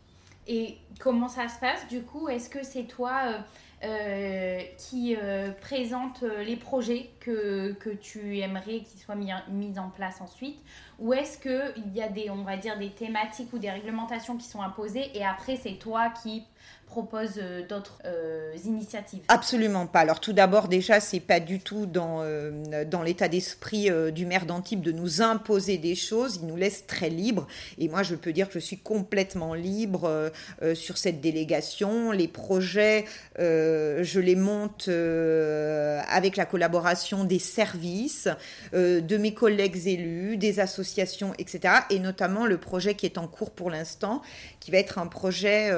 Et 0.48 0.76
comment 0.98 1.28
ça 1.28 1.48
se 1.48 1.58
passe 1.60 1.86
du 1.88 2.02
coup? 2.02 2.28
Est-ce 2.28 2.48
que 2.48 2.62
c'est 2.62 2.84
toi 2.84 3.44
qui 4.78 5.16
présente 5.60 6.22
les 6.22 6.56
projets 6.56 7.10
que, 7.20 7.72
que 7.72 7.90
tu 7.90 8.38
aimerais 8.38 8.80
qu'ils 8.80 9.00
soient 9.04 9.16
mis, 9.16 9.30
mis, 9.50 9.78
en 9.78 9.90
place 9.90 10.20
ensuite? 10.20 10.58
Ou 10.98 11.12
est-ce 11.12 11.38
qu'il 11.38 11.92
y 11.94 12.00
a 12.00 12.08
des, 12.08 12.30
on 12.30 12.44
va 12.44 12.56
dire, 12.56 12.78
des 12.78 12.90
thématiques 12.90 13.52
ou 13.52 13.58
des 13.58 13.70
réglementations 13.70 14.36
qui 14.36 14.46
sont 14.46 14.62
imposées 14.62 15.10
et 15.14 15.24
après 15.24 15.56
c'est 15.56 15.78
toi 15.78 16.12
qui 16.22 16.44
propose 16.92 17.38
euh, 17.38 17.62
d'autres 17.66 17.98
euh, 18.04 18.54
initiatives 18.66 19.22
Absolument 19.28 19.86
pas. 19.86 20.00
Alors 20.00 20.20
tout 20.20 20.34
d'abord, 20.34 20.68
déjà, 20.68 21.00
c'est 21.00 21.20
pas 21.20 21.40
du 21.40 21.58
tout 21.58 21.86
dans, 21.86 22.18
euh, 22.20 22.84
dans 22.84 23.02
l'état 23.02 23.28
d'esprit 23.28 23.88
du 24.12 24.26
maire 24.26 24.44
d'Antibes 24.44 24.82
de 24.82 24.92
nous 24.92 25.22
imposer 25.22 25.78
des 25.78 25.94
choses. 25.94 26.40
Il 26.42 26.48
nous 26.48 26.56
laisse 26.56 26.86
très 26.86 27.08
libre. 27.08 27.46
Et 27.78 27.88
moi, 27.88 28.02
je 28.02 28.14
peux 28.14 28.32
dire 28.32 28.48
que 28.48 28.54
je 28.54 28.58
suis 28.58 28.78
complètement 28.78 29.54
libre 29.54 30.30
sur 30.74 30.98
cette 30.98 31.20
délégation. 31.20 32.10
Les 32.10 32.28
projets, 32.28 33.06
je 33.38 34.20
les 34.20 34.36
monte 34.36 34.88
avec 34.88 36.36
la 36.36 36.44
collaboration 36.44 37.24
des 37.24 37.38
services, 37.38 38.28
de 38.72 39.16
mes 39.16 39.34
collègues 39.34 39.86
élus, 39.86 40.36
des 40.36 40.60
associations, 40.60 41.32
etc. 41.38 41.74
Et 41.90 41.98
notamment 41.98 42.46
le 42.46 42.58
projet 42.58 42.94
qui 42.94 43.06
est 43.06 43.18
en 43.18 43.26
cours 43.26 43.52
pour 43.52 43.70
l'instant, 43.70 44.22
qui 44.60 44.70
va 44.70 44.78
être 44.78 44.98
un 44.98 45.06
projet 45.06 45.70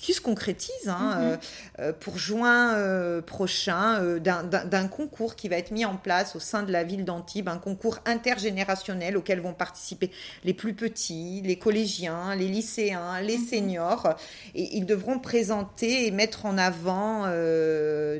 qui 0.00 0.14
se 0.14 0.20
concrétise 0.20 0.88
hein, 0.88 1.16
mhm. 1.18 1.24
euh, 1.24 1.36
euh, 1.80 1.92
pour 1.92 2.18
juin 2.18 2.74
euh, 2.74 3.20
prochain 3.20 4.00
d'un 4.20 4.88
concours 4.88 5.36
qui 5.36 5.48
va 5.48 5.56
être 5.56 5.70
mis 5.70 5.84
en 5.84 5.96
place 5.96 6.34
au 6.36 6.40
sein 6.40 6.62
de 6.62 6.72
la 6.72 6.84
ville 6.84 7.04
d'Antibes, 7.04 7.48
un 7.48 7.58
concours 7.58 7.98
intergénérationnel 8.06 9.16
auquel 9.16 9.40
vont 9.40 9.52
participer 9.52 10.10
les 10.44 10.54
plus 10.54 10.74
petits, 10.74 11.42
les 11.44 11.56
collégiens, 11.56 12.34
les 12.34 12.48
lycéens, 12.48 13.20
les 13.20 13.38
mhm. 13.38 13.46
seniors, 13.46 14.14
et 14.54 14.76
ils 14.76 14.86
devront 14.86 15.18
présenter 15.18 16.06
et 16.06 16.10
mettre 16.10 16.46
en 16.46 16.56
avant 16.58 17.26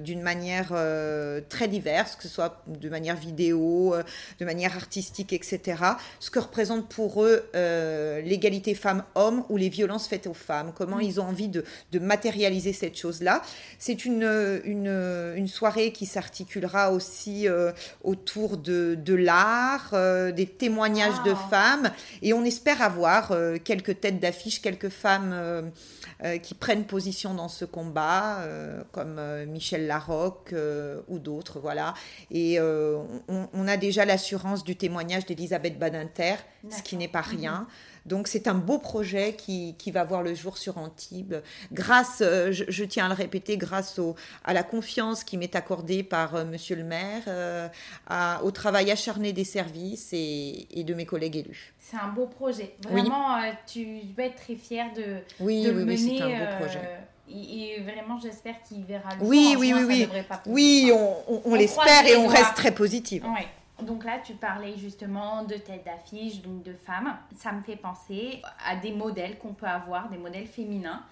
d'une 0.01 0.23
manière 0.23 0.73
très 1.49 1.69
diverse, 1.69 2.17
que 2.17 2.25
ce 2.25 2.29
soit 2.29 2.63
de 2.67 2.89
manière 2.89 3.17
vidéo, 3.17 3.95
de 4.39 4.45
manière 4.45 4.77
artistique, 4.77 5.33
etc.. 5.33 5.83
Ce 6.19 6.31
que 6.31 6.39
représente 6.39 6.89
pour 6.89 7.25
eux 7.25 7.45
l'égalité 7.55 8.75
femmes-hommes 8.75 9.45
ou 9.49 9.57
les 9.57 9.69
violences 9.69 10.09
faites 10.09 10.27
aux 10.27 10.35
femmes. 10.35 10.73
Comment 10.75 10.99
mm. 10.99 11.03
ils 11.03 11.21
ont 11.21 11.25
envie 11.25 11.49
de, 11.49 11.65
matérialiser 11.99 12.73
cette 12.73 12.97
chose-là. 12.97 13.43
C'est 13.79 14.05
une, 14.05 14.61
une, 14.65 15.49
soirée 15.49 15.93
qui 15.93 16.07
s'articulera 16.07 16.93
aussi 16.93 17.49
euh, 17.49 17.73
autour 18.05 18.57
de, 18.57 18.95
de 18.95 19.15
l'art, 19.15 19.95
des 20.33 20.47
témoignages 20.47 21.23
de 21.25 21.35
femmes. 21.51 21.91
Et 22.23 22.33
on 22.33 22.45
espère 22.45 22.83
avoir 22.83 23.33
quelques 23.65 24.01
têtes 24.01 24.21
d'affiche, 24.21 24.63
quelques 24.63 24.89
femmes 24.89 25.71
qui 26.43 26.55
prennent 26.55 26.85
position 26.85 27.35
dans 27.35 27.49
ce 27.49 27.65
combat, 27.65 28.45
comme 28.93 29.21
Michel 29.47 29.87
Larocque 29.87 30.55
ou 31.09 31.19
d'autres. 31.19 31.59
Voilà. 31.59 31.95
Et 32.31 32.59
on, 32.61 33.69
a 33.69 33.77
déjà 33.77 34.05
l'assurance 34.05 34.65
du 34.65 34.77
témoignage 34.77 35.27
d'Elisabeth 35.27 35.79
Badinter, 35.79 36.37
ce 36.71 36.83
qui 36.83 36.97
n'est 36.97 37.09
pas 37.09 37.23
mhm. 37.23 37.39
rien. 37.39 37.67
Donc 38.11 38.27
c'est 38.27 38.49
un 38.49 38.55
beau 38.55 38.79
projet 38.79 39.35
qui, 39.35 39.77
va 39.93 40.03
voir 40.03 40.23
le 40.25 40.35
jour 40.35 40.59
sur 40.59 40.79
Antibes, 40.79 41.37
grâce, 41.73 42.23
euh, 42.23 42.51
je, 42.51 42.85
tiens 42.85 43.07
à 43.07 43.09
le 43.09 43.15
répéter, 43.15 43.57
grâce 43.57 44.01
au, 44.01 44.17
à 44.45 44.53
la 44.53 44.65
confiance 44.65 45.23
qui 45.23 45.39
m'est 45.39 45.55
accordée 45.55 46.03
par 46.03 46.35
euh, 46.35 46.45
Monsieur 46.45 46.75
le 46.75 46.83
maire, 46.83 47.23
euh, 47.29 47.69
au 48.43 48.51
travail 48.51 48.91
acharné 48.91 49.33
des 49.33 49.45
services 49.45 50.11
et, 50.13 50.67
de 50.75 50.93
mes 50.93 51.07
collègues 51.07 51.37
élus. 51.37 51.73
C'est 51.79 51.99
un 51.99 52.09
beau 52.09 52.27
projet. 52.27 52.75
Vraiment, 52.89 53.37
tu 53.65 53.87
peux 54.17 54.23
être 54.23 54.43
très 54.43 54.57
fière 54.57 54.93
de, 54.93 55.19
oui, 55.39 55.63
de 55.63 55.71
oui, 55.71 55.85
mener. 55.85 55.95
Oui, 55.95 56.17
c'est 56.19 56.25
un 56.25 56.39
beau 56.39 56.57
projet. 56.65 56.91
Et, 57.33 57.81
vraiment, 57.83 58.19
j'espère 58.19 58.61
qu'il 58.65 58.83
verra 58.83 59.15
le 59.15 59.25
oui, 59.25 59.53
jour. 59.53 59.61
Oui, 59.61 59.73
oui, 59.73 59.85
oui. 59.87 60.09
Oui, 60.47 60.93
on, 60.93 61.43
on, 61.45 61.55
l'espère 61.55 62.07
et 62.07 62.17
on 62.17 62.27
reste 62.27 62.55
très 62.57 62.73
positive. 62.73 63.25
Ouais. 63.25 63.47
Donc 63.83 64.05
là, 64.05 64.19
tu 64.19 64.35
parlais 64.35 64.77
justement 64.77 65.45
de 65.45 65.55
tête 65.55 65.85
d'affiche, 65.85 66.43
donc 66.43 66.63
de 66.63 66.75
femmes. 66.75 67.17
Ça 67.37 67.53
me 67.53 67.63
fait 67.63 67.77
penser 67.77 68.43
à 68.67 68.77
des 68.77 68.93
modèles 68.93 69.39
qu'on 69.39 69.55
peut 69.55 69.67
avoir, 69.67 70.09
des 70.09 70.19
modèles 70.19 70.47
féminins. 70.47 71.03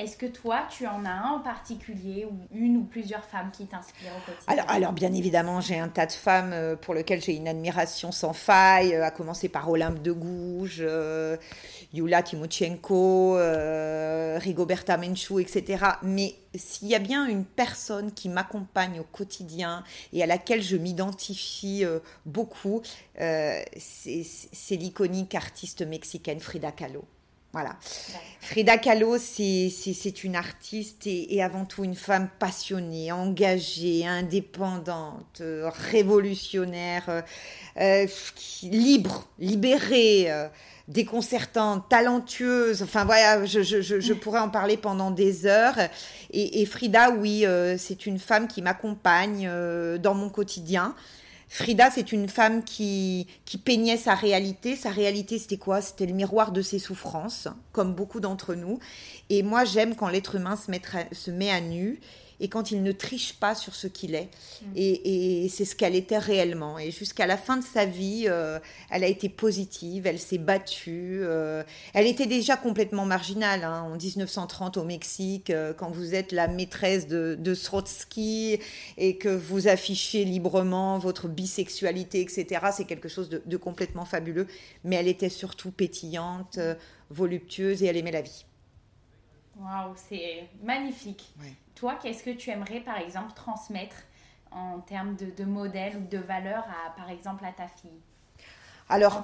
Est-ce 0.00 0.16
que 0.16 0.24
toi, 0.24 0.66
tu 0.70 0.86
en 0.86 1.04
as 1.04 1.10
un 1.10 1.32
en 1.32 1.40
particulier 1.40 2.24
ou 2.24 2.34
une 2.56 2.78
ou 2.78 2.84
plusieurs 2.84 3.22
femmes 3.22 3.50
qui 3.52 3.66
t'inspirent 3.66 4.12
au 4.16 4.30
quotidien 4.30 4.46
alors, 4.46 4.64
alors, 4.70 4.92
bien 4.94 5.12
évidemment, 5.12 5.60
j'ai 5.60 5.78
un 5.78 5.88
tas 5.88 6.06
de 6.06 6.12
femmes 6.12 6.52
euh, 6.54 6.74
pour 6.74 6.94
lesquelles 6.94 7.20
j'ai 7.20 7.36
une 7.36 7.46
admiration 7.46 8.10
sans 8.10 8.32
faille, 8.32 8.94
euh, 8.94 9.04
à 9.04 9.10
commencer 9.10 9.50
par 9.50 9.68
Olympe 9.68 10.00
de 10.00 10.12
Gouges, 10.12 10.80
euh, 10.80 11.36
Yula 11.92 12.22
Timochenko, 12.22 13.36
Rigoberta 14.38 14.96
Menchou, 14.96 15.38
etc. 15.38 15.84
Mais 16.02 16.34
s'il 16.54 16.88
y 16.88 16.94
a 16.94 16.98
bien 16.98 17.26
une 17.26 17.44
personne 17.44 18.12
qui 18.12 18.30
m'accompagne 18.30 19.00
au 19.00 19.04
quotidien 19.04 19.84
et 20.14 20.22
à 20.22 20.26
laquelle 20.26 20.62
je 20.62 20.78
m'identifie 20.78 21.84
beaucoup, 22.24 22.80
c'est 23.16 24.76
l'iconique 24.76 25.34
artiste 25.34 25.82
mexicaine 25.82 26.40
Frida 26.40 26.72
Kahlo. 26.72 27.04
Voilà. 27.52 27.76
Frida 28.40 28.78
Kahlo, 28.78 29.18
c'est 29.18 30.24
une 30.24 30.36
artiste 30.36 31.06
et, 31.06 31.42
avant 31.42 31.64
tout 31.64 31.82
une 31.82 31.96
femme 31.96 32.28
passionnée, 32.38 33.10
engagée, 33.10 34.06
indépendante, 34.06 35.40
euh, 35.40 35.68
révolutionnaire, 35.90 37.04
euh, 37.08 37.22
euh, 37.80 38.06
libre, 38.62 39.26
libérée, 39.40 40.28
déconcertante, 40.86 41.88
talentueuse. 41.88 42.82
Enfin 42.82 43.04
voilà, 43.04 43.44
je, 43.44 44.12
pourrais 44.12 44.40
en 44.40 44.48
parler 44.48 44.76
pendant 44.76 45.10
des 45.10 45.46
heures. 45.46 45.78
et 46.32 46.64
Frida, 46.66 47.10
oui, 47.10 47.44
c'est 47.78 48.06
une 48.06 48.20
femme 48.20 48.46
qui 48.46 48.62
m'accompagne 48.62 49.50
dans 49.98 50.14
mon 50.14 50.28
quotidien. 50.28 50.94
Frida, 51.52 51.90
c'est 51.90 52.12
une 52.12 52.28
femme 52.28 52.62
qui, 52.62 53.26
peignait 53.64 53.96
sa 53.96 54.14
réalité. 54.14 54.76
Sa 54.76 54.90
réalité, 54.90 55.36
c'était 55.36 55.56
quoi? 55.56 55.82
C'était 55.82 56.06
le 56.06 56.14
miroir 56.14 56.52
de 56.52 56.62
ses 56.62 56.78
souffrances, 56.78 57.48
comme 57.72 57.92
beaucoup 57.92 58.20
d'entre 58.20 58.54
nous. 58.54 58.78
Et 59.30 59.42
moi, 59.42 59.64
j'aime 59.64 59.96
quand 59.96 60.08
l'être 60.08 60.36
humain 60.36 60.56
se, 60.56 60.70
se 61.12 61.30
met 61.32 61.50
à 61.50 61.60
nu 61.60 61.98
et 62.40 62.48
quand 62.48 62.70
il 62.70 62.82
ne 62.82 62.90
triche 62.90 63.34
pas 63.34 63.54
sur 63.54 63.74
ce 63.74 63.86
qu'il 63.86 64.14
est. 64.14 64.28
Mm. 64.62 64.72
Et, 64.76 65.48
c'est 65.50 65.64
ce 65.64 65.76
qu'elle 65.76 65.94
était 65.94 66.18
réellement. 66.18 66.78
Et 66.78 66.90
jusqu'à 66.90 67.26
la 67.26 67.36
fin 67.36 67.58
de 67.58 67.64
sa 67.64 67.84
vie, 67.84 68.24
euh, 68.28 68.58
elle 68.90 69.04
a 69.04 69.06
été 69.06 69.28
positive, 69.28 70.06
elle 70.06 70.18
s'est 70.18 70.38
battue. 70.38 71.20
Euh, 71.22 71.62
elle 71.92 72.06
était 72.06 72.26
déjà 72.26 72.56
complètement 72.56 73.04
marginale 73.04 73.64
hein, 73.64 73.82
en 73.82 73.96
1930 73.96 74.78
au 74.78 74.84
Mexique, 74.84 75.50
euh, 75.50 75.74
quand 75.74 75.90
vous 75.90 76.14
êtes 76.14 76.32
la 76.32 76.48
maîtresse 76.48 77.06
de, 77.06 77.36
de 77.38 77.54
Srotsky 77.54 78.58
et 78.96 79.16
que 79.18 79.28
vous 79.28 79.68
affichez 79.68 80.24
librement 80.24 80.98
votre 80.98 81.28
bisexualité, 81.28 82.20
etc. 82.20 82.66
C'est 82.72 82.86
quelque 82.86 83.08
chose 83.08 83.28
de, 83.28 83.56
complètement 83.56 84.06
fabuleux. 84.06 84.46
Mais 84.84 84.96
elle 84.96 85.08
était 85.08 85.28
surtout 85.28 85.70
pétillante, 85.70 86.58
voluptueuse 87.10 87.82
et 87.82 87.86
elle 87.86 87.96
aimait 87.98 88.12
la 88.12 88.22
vie. 88.22 88.46
Waouh, 89.60 89.94
c'est 90.08 90.48
magnifique. 90.62 91.34
Toi, 91.80 91.98
qu'est-ce 92.02 92.22
que 92.22 92.30
tu 92.30 92.50
aimerais, 92.50 92.80
par 92.80 92.98
exemple, 92.98 93.32
transmettre 93.34 93.96
en 94.50 94.80
termes 94.80 95.16
de, 95.16 95.30
de 95.34 95.44
modèle 95.44 95.96
ou 95.96 96.06
de 96.06 96.18
valeur, 96.18 96.62
à, 96.68 96.90
par 96.94 97.08
exemple, 97.08 97.42
à 97.42 97.52
ta 97.52 97.68
fille 97.68 98.02
alors, 98.90 99.22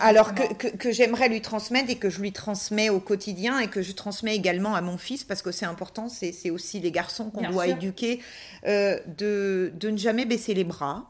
alors 0.00 0.34
que, 0.34 0.76
que, 0.76 0.92
j'aimerais 0.92 1.28
lui 1.28 1.40
transmettre 1.40 1.88
et 1.88 1.96
que 1.96 2.10
je 2.10 2.20
lui 2.20 2.32
transmets 2.32 2.90
au 2.90 2.98
quotidien 2.98 3.60
et 3.60 3.68
que 3.68 3.80
je 3.80 3.92
transmets 3.92 4.34
également 4.34 4.74
à 4.74 4.80
mon 4.80 4.98
fils 4.98 5.22
parce 5.22 5.40
que 5.40 5.52
c'est 5.52 5.66
important, 5.66 6.08
c'est 6.08 6.50
aussi 6.50 6.80
les 6.80 6.90
garçons 6.90 7.30
qu'on 7.30 7.48
doit 7.48 7.68
éduquer, 7.68 8.20
euh, 8.66 8.98
de, 9.06 9.72
de, 9.74 9.90
ne 9.90 9.96
jamais 9.96 10.24
baisser 10.26 10.52
les 10.52 10.64
bras, 10.64 11.08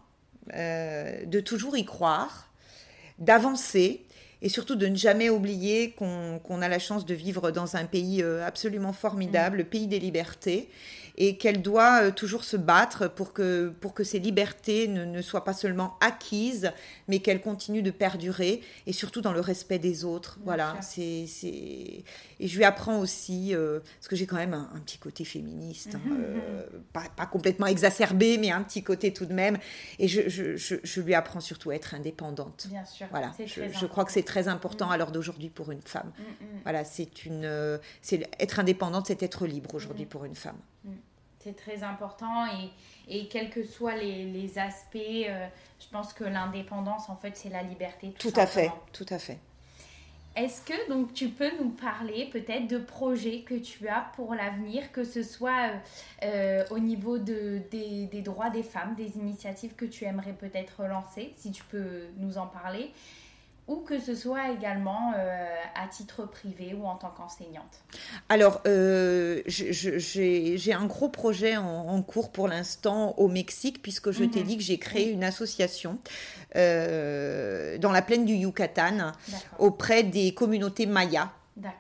euh, 0.53 1.25
de 1.25 1.41
toujours 1.41 1.79
y 1.79 1.87
croire, 1.87 2.49
d'avancer 3.19 4.04
et 4.45 4.51
surtout 4.51 4.77
de 4.77 4.87
ne 4.87 4.95
jamais 4.95 5.31
oublier 5.31 5.93
qu'on 5.93 6.63
a 6.63 6.69
la 6.69 6.79
chance 6.79 7.07
de 7.07 7.15
vivre 7.15 7.51
dans 7.51 7.77
un 7.77 7.87
pays 7.87 8.23
euh, 8.23 8.47
absolument 8.47 8.93
formidable, 8.93 9.57
le 9.57 9.65
pays 9.65 9.87
des 9.87 9.99
libertés, 9.99 10.69
et 11.17 11.37
qu'elle 11.37 11.63
doit 11.63 12.05
euh, 12.05 12.11
toujours 12.11 12.45
se 12.45 12.57
battre 12.57 13.09
pour 13.09 13.33
que, 13.33 13.73
pour 13.81 13.95
que 13.95 14.03
ces 14.03 14.19
libertés 14.19 14.89
ne, 14.89 15.05
ne 15.05 15.23
soient 15.23 15.45
pas 15.45 15.53
seulement 15.53 15.97
acquises, 16.01 16.73
mais 17.09 17.21
qu'elles 17.21 17.41
continuent 17.41 17.83
de 17.83 17.91
perdurer, 17.91 18.63
et 18.87 18.93
surtout 18.93 19.21
dans 19.21 19.33
le 19.33 19.41
respect 19.41 19.79
des 19.79 20.05
autres. 20.05 20.39
voilà, 20.45 20.77
c'est, 20.81 21.27
c'est... 21.29 22.05
Et 22.41 22.49
je 22.49 22.57
lui 22.57 22.65
apprends 22.65 22.99
aussi, 22.99 23.55
euh, 23.55 23.81
parce 23.99 24.09
que 24.09 24.17
j'ai 24.17 24.27
quand 24.27 24.37
même 24.37 24.55
un, 24.55 24.81
petit 24.81 24.99
côté 24.99 25.25
féministe, 25.25 25.95
hein, 25.95 26.01
mhm, 26.05 26.17
euh, 26.19 26.63
pas, 26.93 27.05
pas, 27.17 27.27
complètement 27.27 27.67
exacerbé, 27.67 28.39
mais 28.39 28.51
un 28.51 28.63
petit 28.63 28.83
côté 28.83 29.13
tout 29.13 29.27
de 29.27 29.33
même, 29.33 29.59
et 29.99 30.09
je, 30.09 30.29
je, 30.29 30.57
je, 30.57 31.01
lui 31.01 31.15
apprends 31.15 31.41
surtout 31.41 31.71
à 31.71 31.77
être 31.77 31.95
indépendante. 31.95 32.67
Bien 32.69 32.85
sûr. 32.85 33.07
Voilà, 33.11 33.33
je, 33.39 33.87
crois 33.87 34.05
que 34.05 34.13
c'est 34.13 34.23
très 34.23 34.49
important 34.49 34.91
à 34.91 34.97
l'heure 34.97 35.13
d'aujourd'hui 35.13 35.49
pour 35.49 35.71
une 35.71 35.83
femme. 35.83 36.13
Mm, 36.19 36.45
mm. 36.45 36.61
Voilà, 36.65 36.85
c'est 36.85 37.25
une... 37.25 37.79
c'est, 38.03 38.29
être 38.39 38.59
indépendante, 38.59 39.07
c'est 39.07 39.23
être 39.23 39.47
libre 39.47 39.75
aujourd'hui 39.75 40.05
mm. 40.05 40.09
pour 40.09 40.25
une 40.25 40.35
femme. 40.35 40.59
C'est 41.45 41.57
très 41.57 41.83
important 41.83 42.47
et, 42.47 42.71
et 43.07 43.29
quels 43.29 43.51
que 43.51 43.65
soient 43.65 43.97
les, 43.97 44.25
les 44.25 44.59
aspects, 44.59 44.97
euh, 44.97 45.47
je 45.79 45.87
pense 45.93 46.15
que 46.15 46.25
l'indépendance, 46.25 47.11
en 47.11 47.17
fait, 47.17 47.37
c'est 47.37 47.51
la 47.51 47.63
liberté. 47.63 48.15
Tout, 48.19 48.33
à 48.35 48.47
fait, 48.47 48.73
tout 48.95 49.05
à 49.11 49.19
fait. 49.19 49.39
Est-ce 50.37 50.63
que 50.63 50.89
donc 50.89 51.13
tu 51.13 51.29
peux 51.29 51.51
nous 51.61 51.71
parler 51.71 52.29
peut-être 52.33 52.67
de 52.67 52.79
projets 52.79 53.43
que 53.43 53.55
tu 53.55 53.87
as 53.89 54.11
pour 54.17 54.35
l'avenir, 54.35 54.91
que 54.91 55.05
ce 55.05 55.23
soit 55.23 55.69
euh, 55.69 55.79
euh, 56.25 56.65
au 56.71 56.81
niveau 56.81 57.19
de, 57.19 57.61
des, 57.71 58.07
des, 58.07 58.23
droits 58.23 58.51
des 58.51 58.65
femmes, 58.65 58.97
des 58.97 59.17
initiatives 59.17 59.75
que 59.77 59.85
tu 59.85 60.05
aimerais 60.05 60.33
peut-être 60.33 60.83
lancer, 60.85 61.35
si 61.37 61.53
tu 61.53 61.63
peux 61.65 62.07
nous 62.17 62.37
en 62.37 62.47
parler, 62.47 62.91
ou 63.67 63.77
que 63.77 63.99
ce 63.99 64.15
soit 64.15 64.51
également 64.51 65.13
euh, 65.17 65.55
à 65.75 65.89
titre 65.89 66.27
privé 66.27 66.77
ou 66.79 66.85
en 66.85 66.97
tant 66.97 67.11
qu'enseignante 67.11 67.83
Alors, 68.29 68.61
euh, 68.67 69.43
j'ai 69.47 70.73
un 70.75 70.85
gros 70.87 71.09
projet 71.09 71.57
en, 71.57 72.03
cours 72.03 72.31
pour 72.31 72.49
l'instant 72.49 73.15
au 73.17 73.29
Mexique, 73.29 73.81
puisque 73.81 74.11
je 74.11 74.25
t'ai 74.25 74.41
mhm. 74.41 74.47
dit 74.47 74.57
que 74.59 74.63
j'ai 74.63 74.79
créé 74.79 75.11
une 75.11 75.25
association 75.25 75.99
euh, 76.57 77.79
dans 77.79 77.91
la 77.91 78.03
plaine 78.03 78.27
du 78.27 78.35
Yucatan 78.35 79.13
auprès 79.59 80.03
des 80.03 80.35
communautés 80.35 80.87
mayas. 80.87 81.31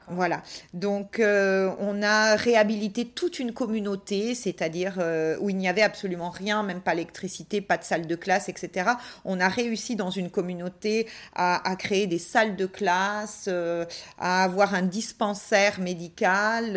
Voilà. 0.08 0.42
Donc, 0.72 1.18
euh, 1.18 1.74
on 1.80 2.00
a 2.02 2.37
réhabilité 2.37 3.06
toute 3.06 3.40
une 3.40 3.52
communauté, 3.52 4.37
c'est-à-dire 4.37 4.96
euh, 4.98 5.37
où 5.40 5.50
il 5.50 5.56
n'y 5.56 5.68
avait 5.68 5.82
absolument 5.82 6.30
rien, 6.30 6.62
même 6.62 6.80
pas 6.80 6.92
d'électricité, 6.92 7.60
pas 7.60 7.76
de 7.76 7.82
salle 7.82 8.06
de 8.06 8.14
classe, 8.14 8.48
etc. 8.48 8.90
On 9.24 9.40
a 9.40 9.48
réussi 9.48 9.96
dans 9.96 10.10
une 10.10 10.30
communauté 10.30 11.08
à, 11.34 11.74
créer 11.76 12.06
des 12.06 12.20
salles 12.20 12.54
de 12.54 12.66
classe, 12.66 13.46
euh, 13.48 13.84
à 14.18 14.44
avoir 14.44 14.74
un 14.74 14.82
dispensaire 14.82 15.80
médical, 15.80 16.76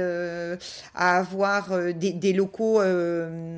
à 0.95 1.17
avoir 1.17 1.93
des, 1.93 2.33
locaux 2.33 2.81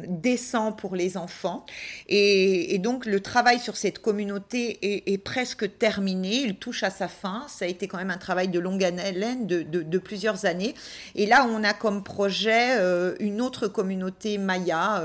décents 0.08 0.74
pour 0.74 0.96
les 0.96 1.16
enfants. 1.16 1.66
Et, 2.08 2.78
donc, 2.80 3.06
le 3.06 3.22
travail 3.22 3.60
sur 3.60 3.78
cette 3.78 4.00
communauté 4.00 4.80
est, 4.82 5.14
est 5.14 5.18
presque 5.18 5.78
terminé. 5.78 6.42
Il 6.42 6.56
touche 6.56 6.84
à 6.84 6.90
sa 6.90 7.08
fin. 7.08 7.46
Ça 7.48 7.66
a 7.66 7.68
été 7.68 7.88
quand 7.88 7.98
même 7.98 8.12
un 8.12 8.18
travail 8.18 8.50
de 8.50 8.60
longue 8.60 8.84
haleine 8.84 9.29
de, 9.36 9.98
plusieurs 9.98 10.46
années. 10.46 10.74
Et 11.16 11.26
là, 11.26 11.48
on 11.50 11.64
a 11.64 11.74
comme 11.74 12.04
projet 12.04 12.78
une 13.20 13.42
autre 13.42 13.68
communauté 13.68 14.38
Maya 14.38 15.04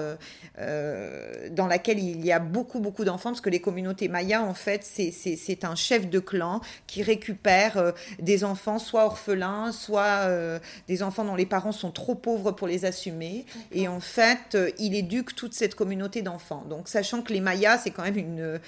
dans 1.50 1.66
laquelle 1.66 1.98
il 1.98 2.24
y 2.24 2.32
a 2.32 2.38
beaucoup, 2.38 2.80
beaucoup 2.80 3.04
d'enfants, 3.04 3.30
parce 3.30 3.40
que 3.40 3.50
les 3.50 3.60
communautés 3.60 4.08
Maya, 4.08 4.42
en 4.42 4.54
fait, 4.54 4.84
c'est 4.84 5.64
un 5.64 5.74
chef 5.74 6.08
de 6.08 6.18
clan 6.18 6.60
qui 6.87 7.02
récupère 7.02 7.92
des 8.18 8.44
enfants 8.44 8.78
soit 8.78 9.04
orphelins, 9.04 9.72
soit 9.72 10.28
des 10.88 11.02
enfants 11.02 11.24
dont 11.24 11.34
les 11.34 11.46
parents 11.46 11.72
sont 11.72 11.90
trop 11.90 12.14
pauvres 12.14 12.52
pour 12.52 12.68
les 12.68 12.84
assumer. 12.84 13.46
Et 13.72 13.88
en 13.88 14.00
fait, 14.00 14.56
il 14.78 14.94
éduque 14.94 15.34
toute 15.34 15.54
cette 15.54 15.74
communauté 15.74 16.22
d'enfants. 16.22 16.64
Donc, 16.68 16.88
sachant 16.88 17.22
que 17.22 17.32
les 17.32 17.40
Mayas, 17.40 17.78
c'est 17.78 17.90
quand 17.90 18.04
même 18.04 18.18
une, 18.18 18.60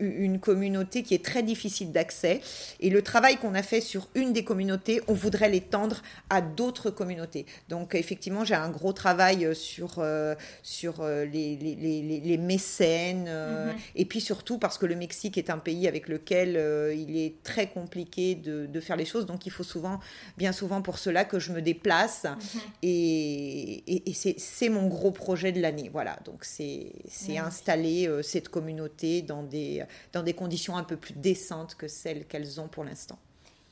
une 0.00 0.38
communauté 0.38 1.02
qui 1.02 1.14
est 1.14 1.24
très 1.24 1.42
difficile 1.42 1.92
d'accès. 1.92 2.40
Et 2.80 2.90
le 2.90 3.02
travail 3.02 3.36
qu'on 3.36 3.54
a 3.54 3.62
fait 3.62 3.80
sur 3.80 4.08
une 4.14 4.32
des 4.32 4.44
communautés, 4.44 5.00
on 5.08 5.14
voudrait 5.14 5.48
l'étendre 5.48 6.02
à 6.30 6.40
d'autres 6.40 6.90
communautés. 6.90 7.46
Donc, 7.68 7.94
effectivement, 7.94 8.44
j'ai 8.44 8.54
un 8.54 8.70
gros 8.70 8.92
travail 8.92 9.44
euh, 9.44 9.54
sur, 9.54 9.96
euh, 9.98 10.34
sur 10.62 11.00
euh, 11.00 11.24
les, 11.24 11.56
les, 11.56 12.20
les, 12.20 12.38
mécènes. 12.38 13.24
Mhm. 13.24 13.74
Et 13.94 14.04
puis 14.04 14.20
surtout 14.20 14.58
parce 14.58 14.78
que 14.78 14.86
le 14.86 14.96
Mexique 14.96 15.38
est 15.38 15.50
un 15.50 15.58
pays 15.58 15.88
avec 15.88 16.08
lequel 16.08 16.50
il 16.96 17.16
est 17.16 17.42
très 17.42 17.68
compliqué 17.68 18.34
de, 18.34 18.66
de, 18.66 18.80
faire 18.80 18.96
les 18.96 19.04
choses. 19.04 19.26
Donc, 19.26 19.46
il 19.46 19.52
faut 19.52 19.62
souvent, 19.62 20.00
bien 20.36 20.52
souvent 20.52 20.82
pour 20.82 20.98
cela 20.98 21.24
que 21.24 21.38
je 21.38 21.52
me 21.52 21.62
déplace. 21.62 22.24
Mhm. 22.24 22.60
Et, 22.82 24.08
et, 24.08 24.14
c'est 24.38 24.68
mon 24.68 24.86
gros 24.88 25.10
projet 25.10 25.52
de 25.52 25.60
l'année. 25.60 25.90
Voilà. 25.92 26.18
Donc, 26.24 26.44
c'est 26.44 26.92
installer 27.38 28.08
cette 28.22 28.48
communauté 28.48 29.22
dans 29.22 29.42
des, 29.42 29.84
dans 30.12 30.22
des 30.22 30.34
conditions 30.34 30.76
un 30.76 30.84
peu 30.84 30.96
plus 30.96 31.14
décentes 31.14 31.74
que 31.74 31.88
celles 31.88 32.26
qu'elles 32.26 32.60
ont 32.60 32.68
pour 32.68 32.84
l'instant. 32.84 33.18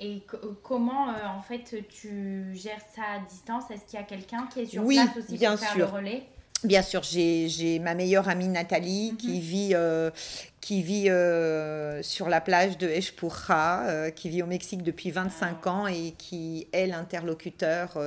Et 0.05 0.23
comment, 0.65 1.11
euh, 1.11 1.27
en 1.29 1.43
fait, 1.43 1.87
tu 1.89 2.53
gères 2.55 2.83
ça 2.95 3.03
à 3.03 3.19
distance? 3.21 3.71
Est-ce 3.71 3.85
qu'il 3.85 4.01
y 4.01 4.03
a 4.03 4.05
quelqu'un 4.05 4.49
qui 4.53 4.61
est 4.61 4.67
sur 4.67 4.85
place 4.85 5.17
aussi 5.17 5.39
bien 5.39 5.53
pour 5.53 5.61
faire 5.61 5.73
sûr. 5.73 5.87
le 5.87 5.93
relais? 5.93 6.23
Bien 6.65 6.83
sûr, 6.83 7.03
j'ai 7.03 7.81
ma 7.81 7.95
meilleure 7.95 8.29
amie 8.29 8.49
Nathalie 8.49 9.15
qui 9.19 9.35
mhm. 9.35 9.41
vit, 9.41 9.71
euh, 9.75 10.11
qui 10.61 10.83
vit 10.83 11.09
euh, 11.09 12.03
sur 12.03 12.29
la 12.29 12.41
plage 12.41 12.79
de 12.79 12.89
Eshpurra, 12.89 14.11
qui 14.15 14.29
vit 14.29 14.43
au 14.43 14.47
Mexique 14.47 14.83
depuis 14.83 15.11
25 15.11 15.57
ah. 15.65 15.71
ans 15.71 15.87
et 15.87 16.15
qui 16.19 16.69
est 16.73 16.87
l'interlocuteur 16.87 17.99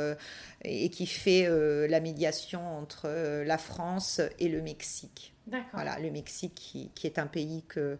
et 0.64 0.90
qui 0.90 1.06
fait 1.06 1.50
la 1.88 2.00
médiation 2.00 2.78
entre 2.78 3.10
la 3.46 3.58
France 3.58 4.22
et 4.40 4.48
le 4.48 4.62
Mexique. 4.62 5.34
Voilà, 5.74 6.00
le 6.00 6.12
Mexique 6.12 6.56
qui, 6.56 6.92
qui, 6.96 7.08
est 7.08 7.20
un 7.20 7.28
pays 7.28 7.64
que, 7.68 7.98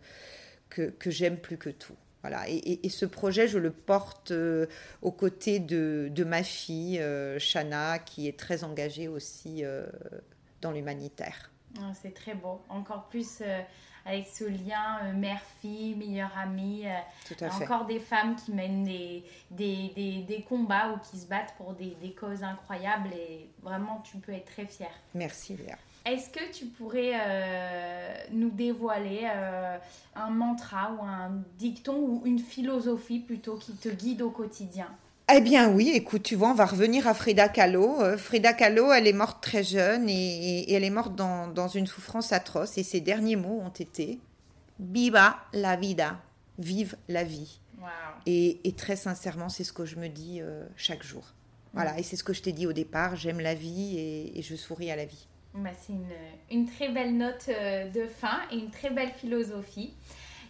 que, 0.70 0.84
que 0.84 1.12
j'aime 1.12 1.38
plus 1.38 1.58
que 1.58 1.70
tout. 1.70 1.96
Voilà, 2.28 2.50
et, 2.50 2.84
et, 2.84 2.90
ce 2.90 3.06
projet, 3.06 3.48
je 3.48 3.60
le 3.60 3.70
porte 3.70 4.32
euh, 4.32 4.66
aux 5.04 5.12
côtés 5.12 5.60
de, 5.60 6.10
de 6.12 6.24
ma 6.24 6.42
fille, 6.42 7.00
euh, 7.00 7.38
Shana, 7.38 8.00
qui 8.00 8.28
est 8.28 8.36
très 8.36 8.64
engagée 8.64 9.08
aussi 9.08 9.64
euh, 9.64 9.86
dans 10.60 10.72
l'humanitaire. 10.72 11.52
Ah, 11.80 11.92
c'est 11.94 12.16
très 12.16 12.34
beau. 12.34 12.64
Encore 12.68 13.10
plus 13.10 13.44
avec 14.06 14.26
ce 14.26 14.46
lien 14.46 15.14
mère-fille, 15.14 15.94
meilleure 15.94 16.36
amie. 16.36 16.86
Tout 17.28 17.36
à 17.46 17.52
fait. 17.52 17.64
Encore 17.64 17.86
des 17.86 18.00
femmes 18.00 18.36
qui 18.36 18.54
mènent 18.54 18.86
des, 18.86 19.24
des, 19.52 19.92
des, 19.96 20.24
des, 20.24 20.42
combats 20.42 20.94
ou 20.94 20.98
qui 21.08 21.20
se 21.20 21.28
battent 21.28 21.54
pour 21.58 21.74
des, 21.74 22.16
causes 22.20 22.42
incroyables. 22.42 23.10
Et 23.14 23.52
vraiment, 23.62 24.02
tu 24.04 24.18
peux 24.18 24.32
être 24.32 24.52
très 24.52 24.66
fière. 24.66 24.94
Merci, 25.14 25.58
Léa. 25.58 25.78
Est-ce 26.06 26.30
que 26.30 26.52
tu 26.54 26.66
pourrais 26.66 27.14
euh, 27.16 28.14
nous 28.32 28.52
dévoiler 28.52 29.22
euh, 29.24 29.78
un 30.16 30.30
mantra 30.30 30.92
ou 30.94 31.04
un 31.04 31.32
dicton 31.58 31.98
ou 31.98 32.22
une 32.26 32.38
philosophie 32.38 33.20
plutôt 33.20 33.56
qui 33.56 33.74
te 33.74 33.90
guide 33.90 34.22
au 34.22 34.30
quotidien? 34.30 34.88
Eh 35.34 35.42
bien 35.42 35.72
oui, 35.72 35.90
écoute, 35.96 36.22
tu 36.22 36.36
vois, 36.36 36.52
on 36.52 36.54
va 36.54 36.68
revenir 36.68 37.08
à 37.08 37.16
Frida 37.16 37.50
Kahlo. 37.50 38.04
Euh, 38.04 38.18
Frida 38.18 38.54
Kahlo, 38.54 38.92
elle 38.94 39.08
est 39.08 39.14
morte 39.14 39.42
très 39.42 39.64
jeune 39.64 40.08
et, 40.08 40.72
elle 40.72 40.84
est 40.84 40.92
morte 40.92 41.16
dans, 41.16 41.68
une 41.70 41.88
souffrance 41.88 42.32
atroce. 42.32 42.78
Et 42.78 42.84
ses 42.84 43.02
derniers 43.02 43.36
mots 43.36 43.62
ont 43.66 43.70
été 43.70 44.20
Viva 44.80 45.38
la 45.54 45.76
vida, 45.76 46.20
vive 46.60 46.98
la 47.10 47.24
vie. 47.24 47.60
Et, 48.28 48.60
très 48.78 48.96
sincèrement, 48.96 49.50
c'est 49.50 49.64
ce 49.64 49.74
que 49.74 49.86
je 49.86 49.96
me 49.96 50.08
dis 50.08 50.42
chaque 50.76 51.02
jour. 51.02 51.24
Voilà, 51.74 51.94
mm. 51.94 52.00
et 52.00 52.04
c'est 52.04 52.16
ce 52.16 52.24
que 52.24 52.34
je 52.34 52.44
t'ai 52.44 52.52
dit 52.52 52.68
au 52.68 52.74
départ, 52.74 53.16
j'aime 53.16 53.40
la 53.40 53.56
vie 53.56 53.98
et 53.98 54.42
je 54.44 54.56
souris 54.56 54.92
à 54.92 54.96
la 54.96 55.06
vie. 55.06 55.28
Bah, 55.58 55.70
c'est 55.74 55.94
une, 56.52 56.66
très 56.66 56.90
belle 56.90 57.16
note 57.16 57.46
euh, 57.48 57.90
de 57.90 58.08
fin 58.08 58.42
et 58.52 58.58
une 58.58 58.72
très 58.72 58.90
belle 58.90 59.12
philosophie. 59.12 59.94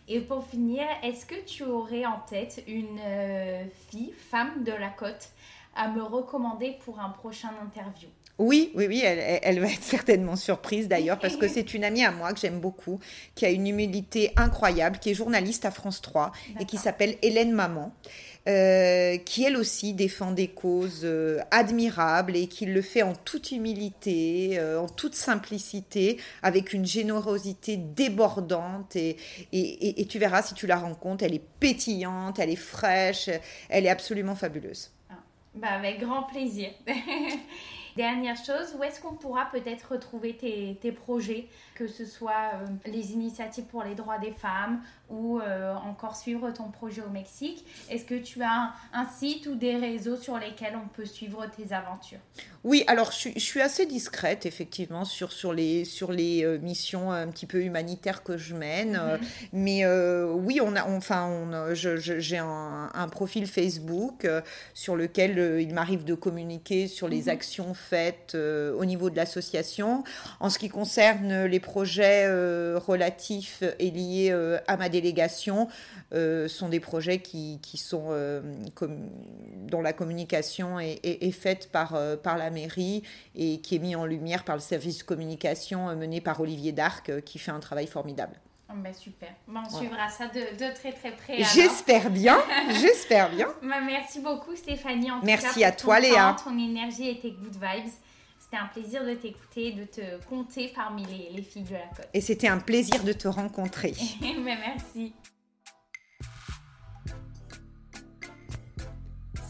Et 0.08 0.20
pour 0.20 0.48
finir, 0.48 0.84
est-ce 1.04 1.28
que 1.28 1.46
tu 1.46 1.64
aurais 1.64 2.06
en 2.06 2.20
tête 2.22 2.64
une 2.68 3.00
euh, 3.00 3.66
fille, 3.90 4.14
femme 4.14 4.64
de 4.64 4.72
la 4.72 4.90
côte, 4.90 5.30
à 5.76 5.90
me 5.90 6.02
recommander 6.02 6.78
pour 6.84 7.00
un 7.00 7.10
prochain 7.10 7.52
interview? 7.62 8.10
Oui, 8.38 8.72
oui, 8.76 8.88
oui, 8.88 9.02
elle, 9.04 9.60
va 9.60 9.68
être 9.68 9.82
certainement 9.84 10.36
surprise 10.36 10.88
d'ailleurs 10.88 11.20
parce 11.20 11.38
que 11.38 11.48
c'est 11.48 11.74
une 11.74 11.84
amie 11.84 12.04
à 12.04 12.12
moi 12.12 12.34
que 12.34 12.40
j'aime 12.40 12.60
beaucoup, 12.60 13.00
qui 13.34 13.46
a 13.46 13.50
une 13.50 13.68
humilité 13.68 14.32
incroyable, 14.36 15.00
qui 15.00 15.12
est 15.12 15.14
journaliste 15.14 15.66
à 15.66 15.72
France 15.72 16.02
3 16.02 16.32
et 16.60 16.66
qui 16.66 16.78
s'appelle 16.78 17.16
Hélène 17.22 17.52
Maman. 17.52 17.94
Euh, 18.48 19.18
qui 19.18 19.44
elle 19.44 19.58
aussi 19.58 19.94
défend 19.94 20.30
des 20.30 20.50
causes 20.50 21.02
euh, 21.04 21.40
admirables 21.50 22.36
et 22.36 22.46
qui 22.46 22.68
le 22.68 22.84
fait 22.84 23.02
en 23.02 23.16
toute 23.16 23.52
humilité, 23.52 24.60
euh, 24.60 24.80
en 24.80 24.88
toute 24.88 25.16
simplicité, 25.16 26.20
avec 26.44 26.72
une 26.72 26.86
générosité 26.86 27.76
débordante. 27.76 28.96
Et, 28.96 29.18
et, 29.52 30.00
et, 30.00 30.06
tu 30.06 30.20
verras 30.20 30.44
si 30.44 30.54
tu 30.54 30.68
la 30.68 30.78
rencontres, 30.78 31.24
elle 31.24 31.34
est 31.34 31.44
pétillante, 31.60 32.38
elle 32.38 32.52
est 32.52 32.56
fraîche, 32.56 33.32
elle 33.68 33.88
est 33.88 33.90
absolument 33.90 34.36
fabuleuse. 34.36 34.92
Ah, 35.10 35.16
bah 35.56 35.70
avec 35.70 36.00
grand 36.00 36.22
plaisir. 36.22 36.70
Dernière 37.96 38.36
chose, 38.36 38.76
où 38.78 38.84
est-ce 38.84 39.00
qu'on 39.00 39.14
pourra 39.14 39.46
peut-être 39.52 39.94
retrouver 39.94 40.36
tes, 40.36 40.78
tes, 40.82 40.92
projets, 40.92 41.48
que 41.76 41.88
ce 41.88 42.06
soit 42.06 42.52
les 42.86 43.14
initiatives 43.14 43.64
pour 43.64 43.84
les 43.84 43.96
droits 43.96 44.18
des 44.18 44.34
femmes 44.34 44.82
ou 45.10 45.40
euh, 45.40 45.74
encore 45.76 46.16
suivre 46.16 46.52
ton 46.52 46.72
projet 46.72 47.02
au 47.02 47.10
Mexique? 47.10 47.66
Est-ce 47.90 48.04
que 48.04 48.16
tu 48.16 48.42
as 48.44 48.74
un, 48.92 49.06
site 49.06 49.48
ou 49.48 49.56
des 49.56 49.78
réseaux 49.78 50.18
sur 50.18 50.38
lesquels 50.38 50.76
on 50.76 50.90
peut 50.90 51.06
suivre 51.06 51.46
tes 51.56 51.74
aventures? 51.74 52.20
Oui, 52.66 52.84
alors 52.88 53.12
je, 53.14 53.40
suis 53.40 53.62
assez 53.62 53.86
discrète 53.86 54.46
effectivement 54.46 55.06
sur, 55.06 55.32
sur 55.32 55.54
les, 55.54 55.86
sur 55.86 56.12
les 56.12 56.44
euh, 56.44 56.58
missions 56.58 57.12
un 57.12 57.28
petit 57.28 57.46
peu 57.46 57.62
humanitaires 57.62 58.24
que 58.24 58.36
je 58.36 58.56
mène. 58.56 58.94
Mhm. 58.94 59.20
mais 59.54 59.86
euh, 59.86 60.34
oui, 60.34 60.60
on 60.62 60.76
a, 60.76 60.84
enfin, 60.86 61.28
on, 61.28 61.74
j'ai 61.74 62.38
un, 62.40 62.90
un, 62.94 63.08
profil 63.08 63.48
Facebook 63.48 64.28
sur 64.74 64.98
lequel 64.98 65.62
il 65.62 65.74
m'arrive 65.74 66.04
de 66.04 66.16
communiquer 66.16 66.88
sur 66.88 67.08
les 67.08 67.24
mhm. 67.24 67.30
actions 67.30 67.74
faites 67.90 68.36
au 68.36 68.86
niveau 68.86 69.10
de 69.10 69.16
l'association. 69.16 70.04
En 70.40 70.50
ce 70.50 70.60
qui 70.60 70.70
concerne 70.70 71.46
les 71.46 71.60
projets 71.60 72.28
relatifs 72.76 73.64
et 73.80 73.92
liés 73.92 74.36
à 74.68 74.78
ma 74.78 74.90
délégation 74.90 75.68
euh, 76.14 76.48
sont 76.48 76.70
des 76.70 76.80
projets 76.80 77.20
qui, 77.20 77.60
sont 77.76 78.08
euh, 78.10 78.42
comme, 78.74 79.10
dont 79.70 79.82
la 79.82 79.92
communication 79.92 80.80
est, 80.80 81.32
faite 81.32 81.70
par, 81.72 81.96
euh, 81.96 82.16
par 82.16 82.38
la 82.38 82.50
mairie 82.52 83.04
et 83.36 83.60
qui 83.60 83.76
est 83.76 83.80
mis 83.80 83.96
en 83.96 84.06
lumière 84.06 84.44
par 84.44 84.56
le 84.56 84.62
service 84.62 85.04
communication 85.04 85.96
mené 85.96 86.22
par 86.22 86.40
Olivier 86.40 86.72
Darc 86.72 87.22
qui 87.24 87.40
fait 87.40 87.52
un 87.52 87.60
travail 87.60 87.88
formidable. 87.88 88.40
Oh, 88.70 88.74
bah, 88.78 88.94
super. 88.94 89.30
Bah, 89.48 89.62
on 89.66 89.78
suivra 89.78 90.10
ça 90.10 90.28
de, 90.28 90.40
de, 90.40 90.74
très 90.74 90.92
très 90.92 91.12
près. 91.12 91.44
J'espère 91.44 92.10
bien. 92.10 92.38
J'espère 92.70 93.30
bien. 93.30 93.48
Bah, 93.62 93.82
merci 93.86 94.20
beaucoup 94.20 94.56
Stéphanie. 94.56 95.12
En 95.12 95.22
merci 95.22 95.64
à 95.64 95.72
toi 95.72 96.00
Léa. 96.00 96.36
ton 96.44 96.58
énergie 96.58 97.10
et 97.10 97.20
tes 97.20 97.32
good 97.32 97.54
vibes. 97.54 97.92
C'était 98.40 98.58
un 98.58 98.68
plaisir 98.68 99.04
de 99.06 99.14
t'écouter, 99.14 99.72
de 99.72 99.86
te 99.86 100.24
compter 100.26 100.72
parmi 100.76 101.04
les, 101.06 101.42
filles 101.42 101.64
de 101.64 101.74
la 101.74 101.88
côte. 101.96 102.08
Et 102.14 102.22
c'était 102.22 102.48
un 102.48 102.60
plaisir 102.60 103.04
de 103.04 103.14
te 103.14 103.28
rencontrer. 103.28 103.94
Merci. 104.22 105.14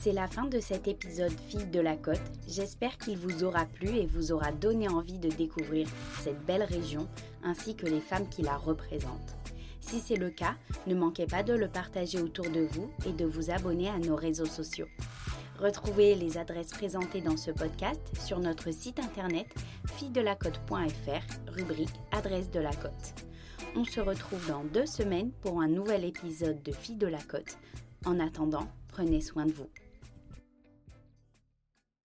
C'est 0.06 0.14
la 0.14 0.28
fin 0.28 0.46
de 0.46 0.60
cet 0.60 0.88
épisode 0.88 1.34
Filles 1.50 1.66
de 1.66 1.80
la 1.80 1.96
Côte. 1.96 2.22
J'espère 2.48 2.98
qu'il 3.00 3.18
vous 3.18 3.44
aura 3.44 3.66
plu 3.66 3.88
et 3.88 4.06
vous 4.06 4.32
aura 4.32 4.52
donné 4.52 4.88
envie 4.88 5.18
de 5.18 5.30
découvrir 5.30 5.88
cette 6.24 6.46
belle 6.46 6.62
région 6.62 7.08
ainsi 7.46 7.76
que 7.76 7.86
les 7.86 8.02
femmes 8.02 8.28
qui 8.28 8.42
la 8.42 8.58
représentent. 8.58 9.36
Si 9.80 10.00
c'est 10.00 10.18
le 10.18 10.32
cas, 10.32 10.56
ne 10.88 10.96
manquez 10.96 11.28
pas 11.28 11.44
de 11.44 11.54
le 11.54 11.68
partager 11.68 12.20
autour 12.20 12.50
de 12.50 12.68
vous 12.72 12.92
et 13.06 13.14
de 13.14 13.26
vous 13.26 13.52
abonner 13.52 13.88
à 13.88 14.00
nos 14.00 14.16
réseaux 14.16 14.46
sociaux. 14.46 14.88
Retrouvez 15.60 16.16
les 16.16 16.38
adresses 16.38 16.72
présentées 16.72 17.22
dans 17.22 17.38
ce 17.38 17.52
podcast 17.52 18.02
sur 18.20 18.40
notre 18.40 18.72
site 18.72 19.00
internet 19.00 19.48
fille-de-la-côte.fr, 19.96 21.52
rubrique 21.54 21.94
Adresse 22.12 22.50
de 22.50 22.60
la 22.60 22.74
Côte. 22.74 23.14
On 23.76 23.86
se 23.86 24.02
retrouve 24.02 24.48
dans 24.48 24.64
deux 24.64 24.86
semaines 24.86 25.32
pour 25.42 25.62
un 25.62 25.68
nouvel 25.68 26.04
épisode 26.04 26.62
de 26.64 26.72
Filles 26.72 26.98
de 26.98 27.08
la 27.08 27.22
Côte. 27.22 27.58
En 28.06 28.20
attendant, 28.20 28.68
prenez 28.90 29.22
soin 29.22 29.46
de 29.46 29.54
vous. 29.54 29.70